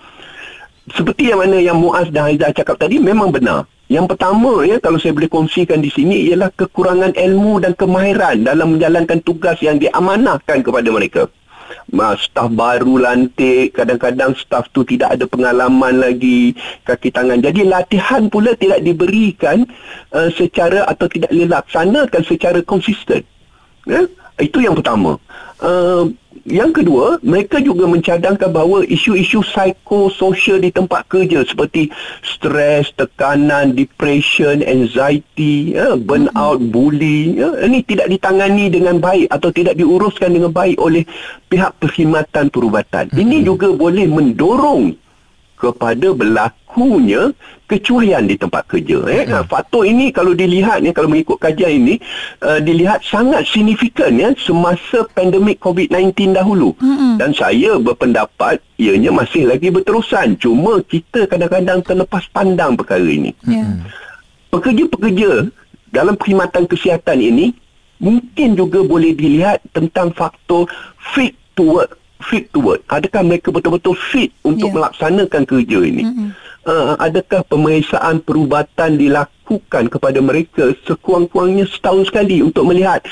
Seperti 0.90 1.30
yang 1.30 1.46
mana 1.46 1.62
yang 1.62 1.78
Muaz 1.78 2.10
dan 2.10 2.34
Haizah 2.34 2.58
cakap 2.58 2.82
tadi 2.82 2.98
memang 2.98 3.30
benar. 3.30 3.70
Yang 3.86 4.18
pertama 4.18 4.66
ya 4.66 4.82
kalau 4.82 4.98
saya 4.98 5.14
boleh 5.14 5.30
kongsikan 5.30 5.78
di 5.78 5.94
sini 5.94 6.34
ialah 6.34 6.50
kekurangan 6.58 7.14
ilmu 7.14 7.62
dan 7.62 7.78
kemahiran 7.78 8.42
dalam 8.42 8.82
menjalankan 8.82 9.22
tugas 9.22 9.62
yang 9.62 9.78
diamanahkan 9.78 10.66
kepada 10.66 10.90
mereka 10.90 11.30
staf 12.18 12.50
baru 12.54 13.00
lantik 13.00 13.78
kadang-kadang 13.78 14.34
staf 14.34 14.70
tu 14.74 14.82
tidak 14.84 15.16
ada 15.20 15.26
pengalaman 15.30 16.02
lagi 16.02 16.54
kaki 16.86 17.14
tangan. 17.14 17.40
Jadi 17.40 17.68
latihan 17.68 18.28
pula 18.28 18.58
tidak 18.58 18.82
diberikan 18.82 19.66
uh, 20.14 20.30
secara 20.34 20.86
atau 20.90 21.06
tidak 21.10 21.30
dilaksanakan 21.30 22.22
secara 22.26 22.60
konsisten. 22.66 23.22
Ya? 23.86 24.08
Itu 24.42 24.64
yang 24.64 24.74
pertama 24.80 25.22
uh, 25.64 26.06
yang 26.44 26.76
kedua, 26.76 27.24
mereka 27.24 27.64
juga 27.64 27.88
mencadangkan 27.88 28.52
bahawa 28.52 28.84
isu-isu 28.84 29.40
psikososial 29.40 30.60
di 30.60 30.76
tempat 30.76 31.08
kerja 31.08 31.40
seperti 31.48 31.88
stres, 32.20 32.92
tekanan, 33.00 33.72
depression, 33.72 34.60
anxiety, 34.60 35.72
ya, 35.72 35.96
burnout, 35.96 36.60
mm-hmm. 36.60 36.74
bully, 36.74 37.40
ya, 37.40 37.48
ini 37.64 37.80
tidak 37.88 38.12
ditangani 38.12 38.68
dengan 38.68 39.00
baik 39.00 39.32
atau 39.32 39.56
tidak 39.56 39.80
diuruskan 39.80 40.36
dengan 40.36 40.52
baik 40.52 40.76
oleh 40.84 41.08
pihak 41.48 41.72
perkhidmatan 41.80 42.52
perubatan. 42.52 43.08
Mm-hmm. 43.08 43.24
Ini 43.24 43.38
juga 43.48 43.72
boleh 43.72 44.06
mendorong 44.12 45.03
kepada 45.64 46.12
berlakunya 46.12 47.32
kecuaian 47.72 48.28
di 48.28 48.36
tempat 48.36 48.68
kerja. 48.68 49.00
Eh. 49.08 49.24
Hmm. 49.24 49.48
Faktor 49.48 49.88
ini 49.88 50.12
kalau 50.12 50.36
dilihat, 50.36 50.84
ya, 50.84 50.92
kalau 50.92 51.08
mengikut 51.08 51.40
kajian 51.40 51.80
ini, 51.80 51.96
uh, 52.44 52.60
dilihat 52.60 53.00
sangat 53.08 53.48
signifikan 53.48 54.12
ya, 54.20 54.36
semasa 54.36 55.08
pandemik 55.16 55.64
COVID-19 55.64 56.36
dahulu. 56.36 56.76
Hmm. 56.84 57.16
Dan 57.16 57.32
saya 57.32 57.80
berpendapat 57.80 58.60
ianya 58.76 59.16
masih 59.16 59.48
lagi 59.48 59.72
berterusan. 59.72 60.36
Cuma 60.36 60.84
kita 60.84 61.24
kadang-kadang 61.32 61.80
terlepas 61.80 62.28
pandang 62.36 62.76
perkara 62.76 63.08
ini. 63.08 63.32
Hmm. 63.48 63.88
Pekerja-pekerja 64.52 65.48
dalam 65.96 66.20
perkhidmatan 66.20 66.68
kesihatan 66.68 67.24
ini 67.24 67.56
mungkin 68.04 68.60
juga 68.60 68.84
boleh 68.84 69.16
dilihat 69.16 69.64
tentang 69.72 70.12
faktor 70.12 70.68
fit 71.16 71.34
to 71.56 71.80
work 71.80 72.03
fit 72.26 72.48
to 72.56 72.64
work? 72.64 72.82
Adakah 72.88 73.22
mereka 73.28 73.52
betul-betul 73.52 73.94
fit 73.94 74.32
untuk 74.48 74.72
yeah. 74.72 74.76
melaksanakan 74.80 75.42
kerja 75.44 75.80
ini? 75.84 76.04
Mm-hmm. 76.08 76.30
Uh, 76.64 76.96
adakah 76.96 77.44
pemeriksaan 77.44 78.24
perubatan 78.24 78.96
dilakukan 78.96 79.92
kepada 79.92 80.24
mereka 80.24 80.72
sekurang-kurangnya 80.88 81.68
setahun 81.68 82.08
sekali 82.08 82.40
untuk 82.40 82.72
melihat 82.72 83.04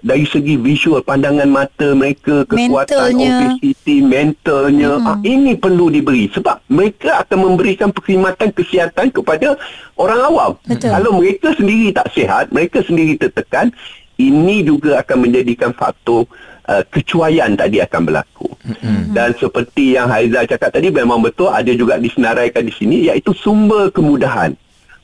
dari 0.00 0.24
segi 0.24 0.56
visual 0.56 1.04
pandangan 1.04 1.50
mata 1.50 1.92
mereka 1.92 2.46
kekuatan 2.48 3.18
obesity 3.18 4.00
mentalnya 4.00 4.96
mm-hmm. 4.96 5.10
uh, 5.12 5.18
ini 5.26 5.52
perlu 5.58 5.92
diberi 5.92 6.30
sebab 6.32 6.64
mereka 6.72 7.20
akan 7.26 7.52
memberikan 7.52 7.92
perkhidmatan 7.92 8.54
kesihatan 8.54 9.12
kepada 9.12 9.60
orang 10.00 10.20
awam 10.24 10.52
Betul. 10.64 10.94
kalau 10.94 11.10
mereka 11.20 11.52
sendiri 11.52 11.92
tak 11.92 12.08
sihat 12.16 12.48
mereka 12.54 12.80
sendiri 12.80 13.18
tertekan 13.20 13.74
ini 14.20 14.64
juga 14.64 15.00
akan 15.00 15.28
menjadikan 15.28 15.72
faktor 15.72 16.28
uh, 16.70 16.82
kecuaian 16.86 17.50
tadi 17.58 17.82
akan 17.82 18.00
berlaku. 18.06 18.48
Mm-hmm. 18.62 19.10
Dan 19.10 19.34
seperti 19.34 19.98
yang 19.98 20.06
Haizal 20.06 20.46
cakap 20.46 20.70
tadi 20.70 20.94
memang 20.94 21.18
betul 21.18 21.50
ada 21.50 21.74
juga 21.74 21.98
disenaraikan 21.98 22.62
di 22.62 22.72
sini 22.72 23.10
iaitu 23.10 23.34
sumber 23.34 23.90
kemudahan. 23.90 24.54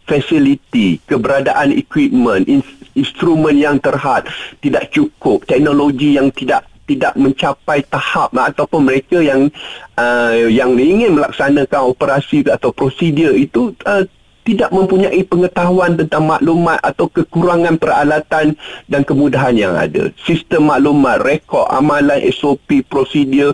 fasiliti, 0.07 1.03
keberadaan 1.03 1.75
equipment, 1.75 2.47
in, 2.47 2.63
instrumen 2.95 3.59
yang 3.59 3.77
terhad 3.83 4.23
tidak 4.63 4.87
cukup, 4.95 5.43
teknologi 5.45 6.15
yang 6.15 6.31
tidak 6.31 6.63
tidak 6.87 7.19
mencapai 7.19 7.83
tahap 7.91 8.31
ataupun 8.31 8.87
mereka 8.87 9.19
yang 9.19 9.51
uh, 9.99 10.47
yang 10.47 10.79
ingin 10.79 11.19
melaksanakan 11.19 11.91
operasi 11.91 12.47
atau 12.47 12.71
prosedur 12.71 13.35
itu 13.35 13.75
uh, 13.83 14.07
tidak 14.47 14.71
mempunyai 14.71 15.27
pengetahuan 15.27 15.99
tentang 15.99 16.31
maklumat 16.31 16.79
atau 16.87 17.11
kekurangan 17.11 17.75
peralatan 17.83 18.55
dan 18.87 19.03
kemudahan 19.03 19.59
yang 19.59 19.75
ada. 19.75 20.09
Sistem 20.23 20.71
maklumat, 20.71 21.19
rekod, 21.27 21.67
amalan, 21.67 22.23
SOP, 22.31 22.87
prosedur 22.87 23.51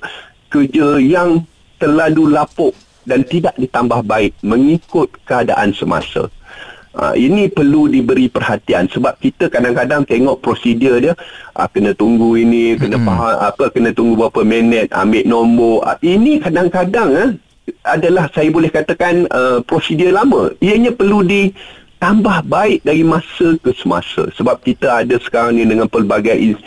kerja 0.53 1.01
yang 1.01 1.49
terlalu 1.81 2.29
lapuk 2.29 2.77
dan 3.09 3.25
tidak 3.25 3.57
ditambah 3.57 4.05
baik 4.05 4.37
mengikut 4.45 5.09
keadaan 5.25 5.73
semasa. 5.73 6.29
Ha, 6.93 7.17
ini 7.17 7.49
perlu 7.49 7.89
diberi 7.89 8.29
perhatian 8.29 8.85
sebab 8.85 9.17
kita 9.17 9.49
kadang-kadang 9.49 10.05
tengok 10.05 10.45
prosedur 10.45 11.01
dia 11.01 11.17
ha, 11.57 11.65
kena 11.65 11.97
tunggu 11.97 12.37
ini 12.37 12.77
kena 12.77 13.01
mm-hmm. 13.01 13.09
faham 13.09 13.37
apa 13.49 13.65
kena 13.73 13.97
tunggu 13.97 14.13
berapa 14.21 14.45
minit 14.45 14.93
ambil 14.93 15.25
nombor 15.25 15.81
ha, 15.89 15.97
ini 16.05 16.37
kadang-kadang 16.37 17.11
ha, 17.17 17.25
adalah 17.87 18.27
saya 18.35 18.51
boleh 18.51 18.71
katakan 18.71 19.27
uh, 19.31 19.63
prosedur 19.63 20.11
lama 20.11 20.51
ianya 20.59 20.91
perlu 20.91 21.23
ditambah 21.23 22.39
baik 22.47 22.83
dari 22.83 23.07
masa 23.07 23.55
ke 23.63 23.71
semasa 23.79 24.27
sebab 24.35 24.59
kita 24.63 25.07
ada 25.07 25.15
sekarang 25.23 25.59
ni 25.59 25.65
dengan 25.67 25.87
pelbagai 25.87 26.59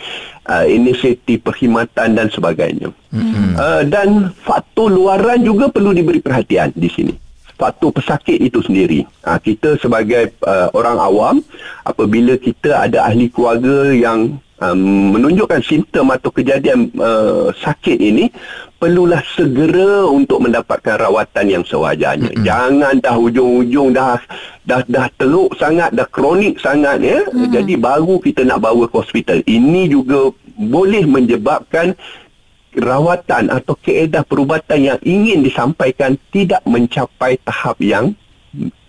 uh, 0.48 0.64
inisiatif 0.64 1.44
perkhidmatan 1.44 2.16
dan 2.16 2.26
sebagainya 2.32 2.88
mm-hmm. 3.12 3.50
uh, 3.60 3.82
dan 3.84 4.32
faktor 4.40 4.88
luaran 4.88 5.44
juga 5.44 5.68
perlu 5.68 5.92
diberi 5.92 6.24
perhatian 6.24 6.72
di 6.72 6.88
sini 6.88 7.14
faktor 7.56 7.90
pesakit 7.90 8.36
itu 8.38 8.60
sendiri. 8.60 9.08
Ha, 9.24 9.40
kita 9.40 9.80
sebagai 9.80 10.36
uh, 10.44 10.68
orang 10.76 11.00
awam, 11.00 11.36
apabila 11.82 12.36
kita 12.36 12.84
ada 12.84 13.08
ahli 13.08 13.32
keluarga 13.32 13.90
yang 13.96 14.36
um, 14.60 15.16
menunjukkan 15.16 15.64
simptom 15.64 16.12
atau 16.12 16.28
kejadian 16.30 16.92
uh, 17.00 17.50
sakit 17.56 17.98
ini, 17.98 18.28
perlulah 18.76 19.24
segera 19.32 20.04
untuk 20.04 20.44
mendapatkan 20.44 21.00
rawatan 21.00 21.46
yang 21.48 21.64
sewajarnya. 21.64 22.32
Mm-hmm. 22.32 22.44
Jangan 22.44 22.94
dah 23.00 23.16
hujung-hujung 23.16 23.96
dah 23.96 24.20
dah 24.68 24.82
dah 24.84 25.08
teruk 25.16 25.56
sangat, 25.56 25.96
dah 25.96 26.08
kronik 26.08 26.60
sangat 26.60 27.00
ya. 27.00 27.24
Mm-hmm. 27.24 27.52
Jadi 27.52 27.74
baru 27.80 28.20
kita 28.20 28.44
nak 28.44 28.60
bawa 28.64 28.84
ke 28.88 28.96
hospital. 29.00 29.38
Ini 29.48 29.88
juga 29.88 30.30
boleh 30.56 31.04
menyebabkan 31.08 31.96
rawatan 32.76 33.48
atau 33.48 33.72
keedah 33.80 34.20
perubatan 34.28 34.94
yang 34.94 35.00
ingin 35.00 35.40
disampaikan 35.40 36.20
tidak 36.28 36.60
mencapai 36.68 37.40
tahap 37.40 37.80
yang 37.80 38.12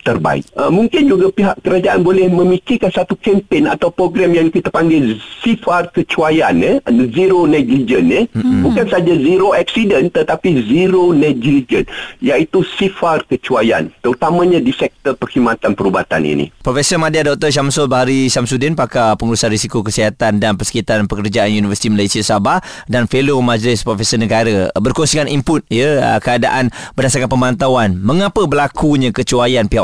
terbaik. 0.08 0.48
Uh, 0.56 0.72
mungkin 0.72 1.12
juga 1.12 1.28
pihak 1.28 1.60
kerajaan 1.60 2.00
boleh 2.00 2.32
memikirkan 2.32 2.88
satu 2.88 3.20
kempen 3.20 3.68
atau 3.68 3.92
program 3.92 4.32
yang 4.32 4.48
kita 4.48 4.72
panggil 4.72 5.20
sifar 5.44 5.92
kecuaian 5.92 6.56
eh, 6.64 6.80
zero 7.12 7.44
negligence 7.44 8.08
eh. 8.16 8.26
Mm-hmm. 8.32 8.64
Bukan 8.64 8.86
saja 8.88 9.14
zero 9.20 9.52
accident 9.52 10.08
tetapi 10.16 10.64
zero 10.64 11.12
negligence 11.12 11.92
iaitu 12.24 12.64
sifar 12.80 13.28
kecuaian 13.28 13.92
terutamanya 14.00 14.64
di 14.64 14.72
sektor 14.72 15.20
perkhidmatan 15.20 15.76
perubatan 15.76 16.24
ini. 16.24 16.46
Profesor 16.64 16.96
Madya 16.96 17.36
Dr. 17.36 17.52
Syamsul 17.52 17.92
Bahari 17.92 18.32
Syamsuddin 18.32 18.80
pakar 18.80 19.20
pengurusan 19.20 19.52
risiko 19.52 19.84
kesihatan 19.84 20.40
dan 20.40 20.56
persekitaran 20.56 21.10
pekerjaan 21.12 21.52
Universiti 21.52 21.92
Malaysia 21.92 22.24
Sabah 22.24 22.64
dan 22.88 23.12
fellow 23.12 23.44
Majlis 23.44 23.84
Profesor 23.84 24.16
Negara 24.22 24.72
berkongsikan 24.80 25.28
input 25.28 25.68
ya 25.68 26.16
keadaan 26.24 26.72
berdasarkan 26.96 27.28
pemantauan 27.28 28.00
mengapa 28.00 28.46
berlakunya 28.48 29.12
kecuaian 29.12 29.66
pihak 29.66 29.84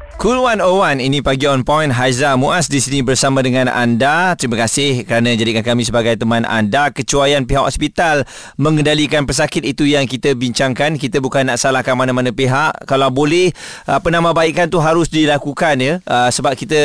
Cool 0.21 0.37
101 0.37 1.01
ini 1.01 1.17
pagi 1.17 1.49
on 1.49 1.65
point 1.65 1.89
Haiza 1.89 2.37
Muaz 2.37 2.69
di 2.69 2.77
sini 2.77 3.01
bersama 3.01 3.41
dengan 3.41 3.65
anda. 3.65 4.37
Terima 4.37 4.53
kasih 4.53 5.01
kerana 5.01 5.33
jadikan 5.33 5.65
kami 5.65 5.81
sebagai 5.81 6.13
teman 6.13 6.45
anda. 6.45 6.93
Kecuaian 6.93 7.41
pihak 7.41 7.65
hospital 7.65 8.29
mengendalikan 8.53 9.25
pesakit 9.25 9.65
itu 9.65 9.89
yang 9.89 10.05
kita 10.05 10.37
bincangkan. 10.37 11.01
Kita 11.01 11.17
bukan 11.17 11.49
nak 11.49 11.57
salahkan 11.57 11.97
mana-mana 11.97 12.29
pihak. 12.29 12.85
Kalau 12.85 13.09
boleh 13.09 13.49
apa 13.89 14.13
nama 14.13 14.29
baikkan 14.29 14.69
tu 14.69 14.77
harus 14.77 15.09
dilakukan 15.09 15.81
ya. 15.81 15.97
Uh, 16.05 16.29
sebab 16.29 16.53
kita 16.53 16.77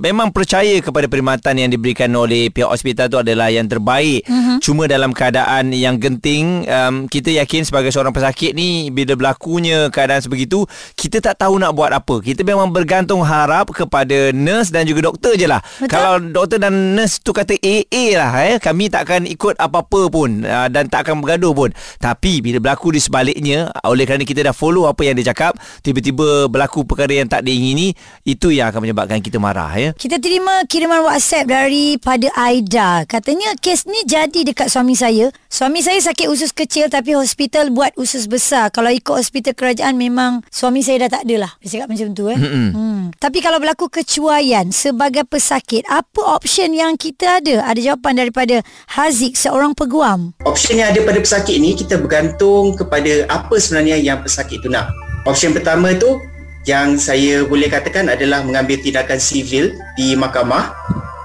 memang 0.00 0.32
percaya 0.32 0.80
kepada 0.80 1.12
perkhidmatan 1.12 1.60
yang 1.60 1.68
diberikan 1.68 2.08
oleh 2.16 2.48
pihak 2.48 2.72
hospital 2.72 3.12
tu 3.12 3.20
adalah 3.20 3.52
yang 3.52 3.68
terbaik. 3.68 4.24
Uh-huh. 4.24 4.64
Cuma 4.64 4.88
dalam 4.88 5.12
keadaan 5.12 5.76
yang 5.76 6.00
genting 6.00 6.64
kita 7.12 7.36
yakin 7.36 7.68
sebagai 7.68 7.92
seorang 7.92 8.16
pesakit 8.16 8.56
ni 8.56 8.88
bila 8.88 9.12
berlakunya 9.12 9.92
keadaan 9.92 10.24
sebegitu 10.24 10.64
kita 10.96 11.20
tak 11.20 11.44
tahu 11.44 11.60
nak 11.60 11.76
buat 11.76 11.92
apa. 11.92 12.24
Kita 12.24 12.40
memang 12.48 12.77
bergantung 12.82 13.22
harap 13.26 13.70
kepada 13.74 14.30
nurse 14.34 14.70
dan 14.70 14.86
juga 14.86 15.10
doktor 15.10 15.34
je 15.34 15.46
lah. 15.46 15.60
Betul. 15.78 15.90
Kalau 15.90 16.12
doktor 16.22 16.58
dan 16.62 16.94
nurse 16.94 17.20
tu 17.22 17.34
kata 17.34 17.58
AA 17.58 18.16
lah 18.16 18.32
eh, 18.44 18.56
kami 18.62 18.88
tak 18.88 19.08
akan 19.08 19.26
ikut 19.28 19.58
apa-apa 19.58 20.00
pun 20.08 20.42
uh, 20.44 20.68
dan 20.70 20.86
tak 20.86 21.08
akan 21.08 21.20
bergaduh 21.20 21.52
pun. 21.52 21.70
Tapi 21.98 22.40
bila 22.40 22.62
berlaku 22.62 22.94
di 22.94 23.00
sebaliknya, 23.02 23.72
oleh 23.84 24.04
kerana 24.06 24.22
kita 24.22 24.46
dah 24.46 24.54
follow 24.54 24.86
apa 24.86 25.02
yang 25.04 25.18
dia 25.18 25.32
cakap, 25.34 25.56
tiba-tiba 25.82 26.46
berlaku 26.46 26.84
perkara 26.84 27.18
yang 27.18 27.28
tak 27.28 27.44
diingini, 27.44 27.92
itu 28.24 28.54
yang 28.54 28.70
akan 28.70 28.84
menyebabkan 28.84 29.18
kita 29.20 29.36
marah 29.40 29.70
ya. 29.74 29.90
Kita 29.96 30.20
terima 30.22 30.64
kiriman 30.68 31.04
WhatsApp 31.04 31.48
daripada 31.50 32.28
Aida. 32.36 33.04
Katanya 33.08 33.56
kes 33.58 33.88
ni 33.88 34.04
jadi 34.06 34.46
dekat 34.46 34.70
suami 34.70 34.94
saya. 34.94 35.32
Suami 35.48 35.80
saya 35.80 35.98
sakit 35.98 36.28
usus 36.28 36.52
kecil 36.52 36.92
tapi 36.92 37.16
hospital 37.16 37.72
buat 37.72 37.96
usus 37.96 38.28
besar. 38.28 38.68
Kalau 38.70 38.92
ikut 38.92 39.16
hospital 39.16 39.56
kerajaan 39.56 39.96
memang 39.96 40.44
suami 40.52 40.84
saya 40.84 41.08
dah 41.08 41.20
tak 41.20 41.22
ada 41.26 41.48
lah. 41.48 41.52
Dia 41.64 41.80
cakap 41.80 41.88
macam 41.90 42.08
tu 42.12 42.24
eh. 42.28 42.38
Mm-hmm. 42.68 42.98
Hmm. 43.08 43.16
Tapi 43.16 43.38
kalau 43.40 43.56
berlaku 43.56 43.88
kecuaian 43.88 44.68
sebagai 44.68 45.24
pesakit, 45.24 45.80
apa 45.88 46.20
option 46.36 46.76
yang 46.76 46.92
kita 47.00 47.40
ada? 47.40 47.64
Ada 47.64 47.80
jawapan 47.92 48.14
daripada 48.20 48.56
Haziq, 48.92 49.32
seorang 49.32 49.72
peguam. 49.72 50.36
Option 50.44 50.76
yang 50.76 50.92
ada 50.92 51.00
pada 51.00 51.16
pesakit 51.16 51.56
ini, 51.56 51.72
kita 51.72 51.96
bergantung 51.96 52.76
kepada 52.76 53.24
apa 53.32 53.56
sebenarnya 53.56 53.96
yang 53.96 54.20
pesakit 54.20 54.60
itu 54.60 54.68
nak. 54.68 54.92
Option 55.24 55.56
pertama 55.56 55.96
itu, 55.96 56.20
yang 56.68 57.00
saya 57.00 57.48
boleh 57.48 57.72
katakan 57.72 58.12
adalah 58.12 58.44
mengambil 58.44 58.76
tindakan 58.84 59.16
sivil 59.16 59.72
di 59.96 60.12
mahkamah. 60.12 60.76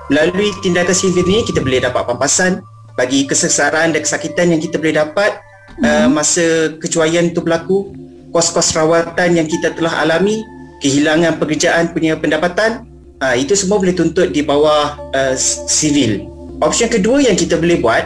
Melalui 0.07 0.55
tindakan 0.63 0.95
sivil 0.95 1.27
ini, 1.27 1.43
kita 1.43 1.59
boleh 1.59 1.83
dapat 1.83 2.07
pampasan 2.07 2.63
bagi 2.95 3.27
kesesaran 3.27 3.91
dan 3.91 3.99
kesakitan 3.99 4.53
yang 4.55 4.61
kita 4.61 4.79
boleh 4.79 4.95
dapat 5.03 5.35
hmm. 5.81 5.83
uh, 5.83 6.07
masa 6.07 6.77
kecuaian 6.79 7.27
itu 7.27 7.43
berlaku, 7.43 7.91
kos-kos 8.31 8.71
rawatan 8.71 9.35
yang 9.35 9.47
kita 9.49 9.73
telah 9.75 9.99
alami 9.99 10.41
kehilangan 10.83 11.39
pekerjaan 11.39 11.95
punya 11.95 12.19
pendapatan 12.19 12.83
uh, 13.23 13.35
itu 13.39 13.55
semua 13.55 13.79
boleh 13.79 13.95
tuntut 13.95 14.35
di 14.35 14.43
bawah 14.43 14.99
uh, 15.15 15.33
sivil. 15.39 16.27
Option 16.59 16.91
kedua 16.91 17.23
yang 17.23 17.39
kita 17.39 17.55
boleh 17.55 17.79
buat 17.79 18.03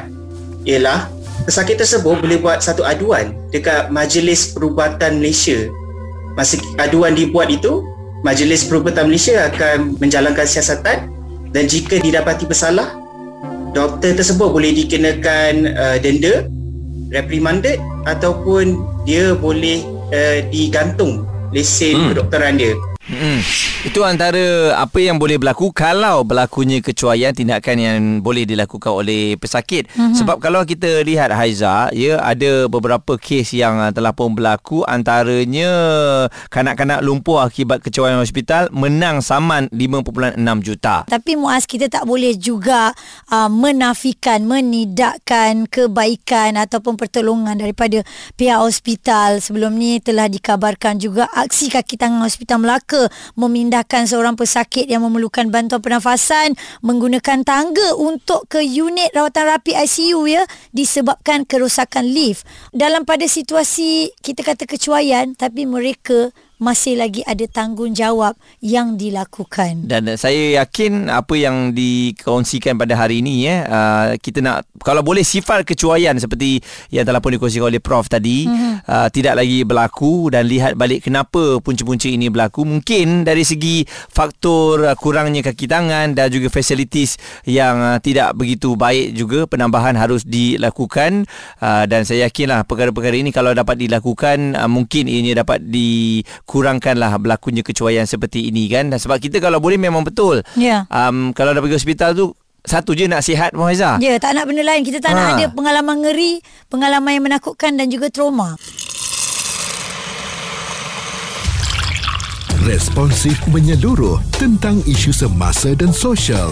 ialah 0.64 1.10
pesakit 1.50 1.82
tersebut 1.82 2.22
boleh 2.22 2.38
buat 2.38 2.62
satu 2.62 2.86
aduan 2.86 3.34
dekat 3.50 3.90
Majlis 3.90 4.54
Perubatan 4.54 5.18
Malaysia. 5.18 5.68
Masa 6.38 6.62
aduan 6.78 7.18
dibuat 7.18 7.50
itu, 7.50 7.82
Majlis 8.22 8.70
Perubatan 8.70 9.10
Malaysia 9.10 9.50
akan 9.50 9.98
menjalankan 9.98 10.46
siasatan 10.46 11.10
dan 11.50 11.64
jika 11.66 11.98
didapati 11.98 12.46
bersalah, 12.46 12.94
doktor 13.74 14.14
tersebut 14.14 14.54
boleh 14.54 14.70
dikenakan 14.86 15.74
uh, 15.74 15.98
denda, 15.98 16.46
reprimanded 17.10 17.82
ataupun 18.06 18.78
dia 19.10 19.34
boleh 19.34 19.82
uh, 20.14 20.46
digantung 20.54 21.26
lesen 21.52 21.96
hmm. 21.96 22.08
kedokteran 22.14 22.56
dia. 22.60 22.74
Hmm. 23.08 23.40
Itu 23.88 24.04
antara 24.04 24.76
apa 24.76 25.00
yang 25.00 25.16
boleh 25.16 25.40
berlaku 25.40 25.72
kalau 25.72 26.28
berlakunya 26.28 26.84
kecuaian 26.84 27.32
tindakan 27.32 27.78
yang 27.80 28.00
boleh 28.20 28.44
dilakukan 28.44 28.92
oleh 28.92 29.40
pesakit. 29.40 29.88
Hmm. 29.96 30.12
Sebab 30.12 30.44
kalau 30.44 30.68
kita 30.68 31.08
lihat 31.08 31.32
Haiza, 31.32 31.88
ya 31.96 32.20
ada 32.20 32.68
beberapa 32.68 33.16
kes 33.16 33.56
yang 33.56 33.80
telah 33.96 34.12
pun 34.12 34.36
berlaku 34.36 34.84
antaranya 34.84 35.72
kanak-kanak 36.52 37.00
lumpuh 37.00 37.48
akibat 37.48 37.80
kecuaian 37.80 38.20
hospital 38.20 38.68
menang 38.76 39.24
saman 39.24 39.72
5.6 39.72 40.36
juta. 40.68 41.08
Tapi 41.08 41.40
Muaz 41.40 41.64
kita 41.64 41.88
tak 41.88 42.04
boleh 42.04 42.36
juga 42.36 42.92
uh, 43.32 43.48
menafikan 43.48 44.44
menidakkan 44.44 45.64
kebaikan 45.72 46.60
ataupun 46.60 47.00
pertolongan 47.00 47.56
daripada 47.56 48.04
pihak 48.36 48.60
hospital. 48.60 49.40
Sebelum 49.40 49.80
ni 49.80 50.04
telah 50.04 50.28
dikabarkan 50.28 51.00
juga 51.00 51.32
aksi 51.32 51.72
kaki 51.72 51.96
tangan 51.96 52.28
hospital 52.28 52.60
Melaka 52.60 52.97
mereka 52.98 53.14
memindahkan 53.38 54.10
seorang 54.10 54.34
pesakit 54.34 54.90
yang 54.90 55.06
memerlukan 55.06 55.54
bantuan 55.54 55.82
pernafasan 55.82 56.58
menggunakan 56.82 57.46
tangga 57.46 57.94
untuk 57.94 58.50
ke 58.50 58.66
unit 58.66 59.14
rawatan 59.14 59.46
rapi 59.46 59.78
ICU 59.78 60.26
ya 60.26 60.44
disebabkan 60.74 61.46
kerosakan 61.46 62.10
lift. 62.10 62.50
Dalam 62.74 63.06
pada 63.06 63.30
situasi 63.30 64.10
kita 64.26 64.42
kata 64.42 64.66
kecuaian 64.66 65.38
tapi 65.38 65.70
mereka 65.70 66.34
masih 66.58 66.98
lagi 66.98 67.22
ada 67.22 67.46
tanggungjawab 67.46 68.34
yang 68.66 68.98
dilakukan. 68.98 69.86
Dan 69.86 70.10
uh, 70.10 70.18
saya 70.18 70.66
yakin 70.66 71.08
apa 71.14 71.34
yang 71.38 71.78
dikongsikan 71.78 72.78
pada 72.78 72.98
hari 72.98 73.22
ini 73.22 73.46
ya 73.46 73.56
uh, 73.70 74.08
kita 74.18 74.42
nak 74.42 74.66
kalau 74.82 75.06
boleh 75.06 75.22
sifar 75.22 75.62
kecuaian 75.62 76.18
seperti 76.18 76.62
yang 76.90 77.06
telah 77.06 77.22
pun 77.22 77.34
dikongsikan 77.34 77.70
oleh 77.70 77.82
prof 77.82 78.10
tadi 78.10 78.50
mm-hmm. 78.50 78.74
uh, 78.90 79.08
tidak 79.14 79.38
lagi 79.38 79.62
berlaku 79.62 80.34
dan 80.34 80.50
lihat 80.50 80.74
balik 80.74 81.06
kenapa 81.06 81.62
punca-punca 81.62 82.10
ini 82.10 82.34
berlaku 82.34 82.66
mungkin 82.66 83.22
dari 83.22 83.46
segi 83.46 83.86
faktor 83.88 84.90
uh, 84.90 84.96
kurangnya 84.98 85.46
kaki 85.46 85.70
tangan 85.70 86.18
dan 86.18 86.34
juga 86.34 86.50
facilities 86.50 87.22
yang 87.46 87.78
uh, 87.78 87.98
tidak 88.02 88.34
begitu 88.34 88.74
baik 88.74 89.14
juga 89.14 89.46
penambahan 89.46 89.94
harus 89.94 90.26
dilakukan 90.26 91.30
uh, 91.62 91.86
dan 91.86 92.02
saya 92.02 92.30
yakinlah 92.30 92.66
perkara-perkara 92.66 93.22
ini 93.22 93.30
kalau 93.30 93.54
dapat 93.54 93.78
dilakukan 93.78 94.58
uh, 94.58 94.70
mungkin 94.70 95.06
ini 95.06 95.38
dapat 95.38 95.62
dikurangkanlah 96.48 97.12
berlakunya 97.20 97.60
kecuaian 97.60 98.08
seperti 98.08 98.48
ini 98.48 98.72
kan 98.72 98.88
dan 98.88 98.96
sebab 98.96 99.20
kita 99.20 99.44
kalau 99.44 99.60
boleh 99.60 99.76
memang 99.76 100.00
betul 100.02 100.40
Ya. 100.56 100.88
um, 100.88 101.36
kalau 101.36 101.52
dah 101.52 101.60
pergi 101.60 101.76
hospital 101.76 102.16
tu 102.16 102.32
satu 102.64 102.96
je 102.96 103.04
nak 103.04 103.20
sihat 103.20 103.52
Muhaizah 103.52 104.00
Ya, 104.00 104.16
tak 104.16 104.32
nak 104.32 104.44
benda 104.44 104.60
lain. 104.62 104.84
Kita 104.84 105.00
tak 105.00 105.12
Ha. 105.12 105.18
nak 105.18 105.28
ada 105.36 105.46
pengalaman 105.50 106.00
ngeri, 106.02 106.40
pengalaman 106.68 107.12
yang 107.14 107.26
menakutkan 107.26 107.76
dan 107.76 107.88
juga 107.88 108.08
trauma. 108.08 108.56
Responsif 112.62 113.40
menyeluruh 113.48 114.20
tentang 114.34 114.84
isu 114.84 115.12
semasa 115.14 115.72
dan 115.74 115.92
sosial. 115.92 116.52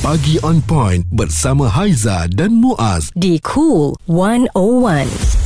Pagi 0.00 0.40
on 0.40 0.60
point 0.60 1.04
bersama 1.08 1.68
Haiza 1.68 2.24
dan 2.28 2.56
Muaz. 2.56 3.12
Di 3.12 3.36
Cool 3.38 3.92
101. 4.06 5.41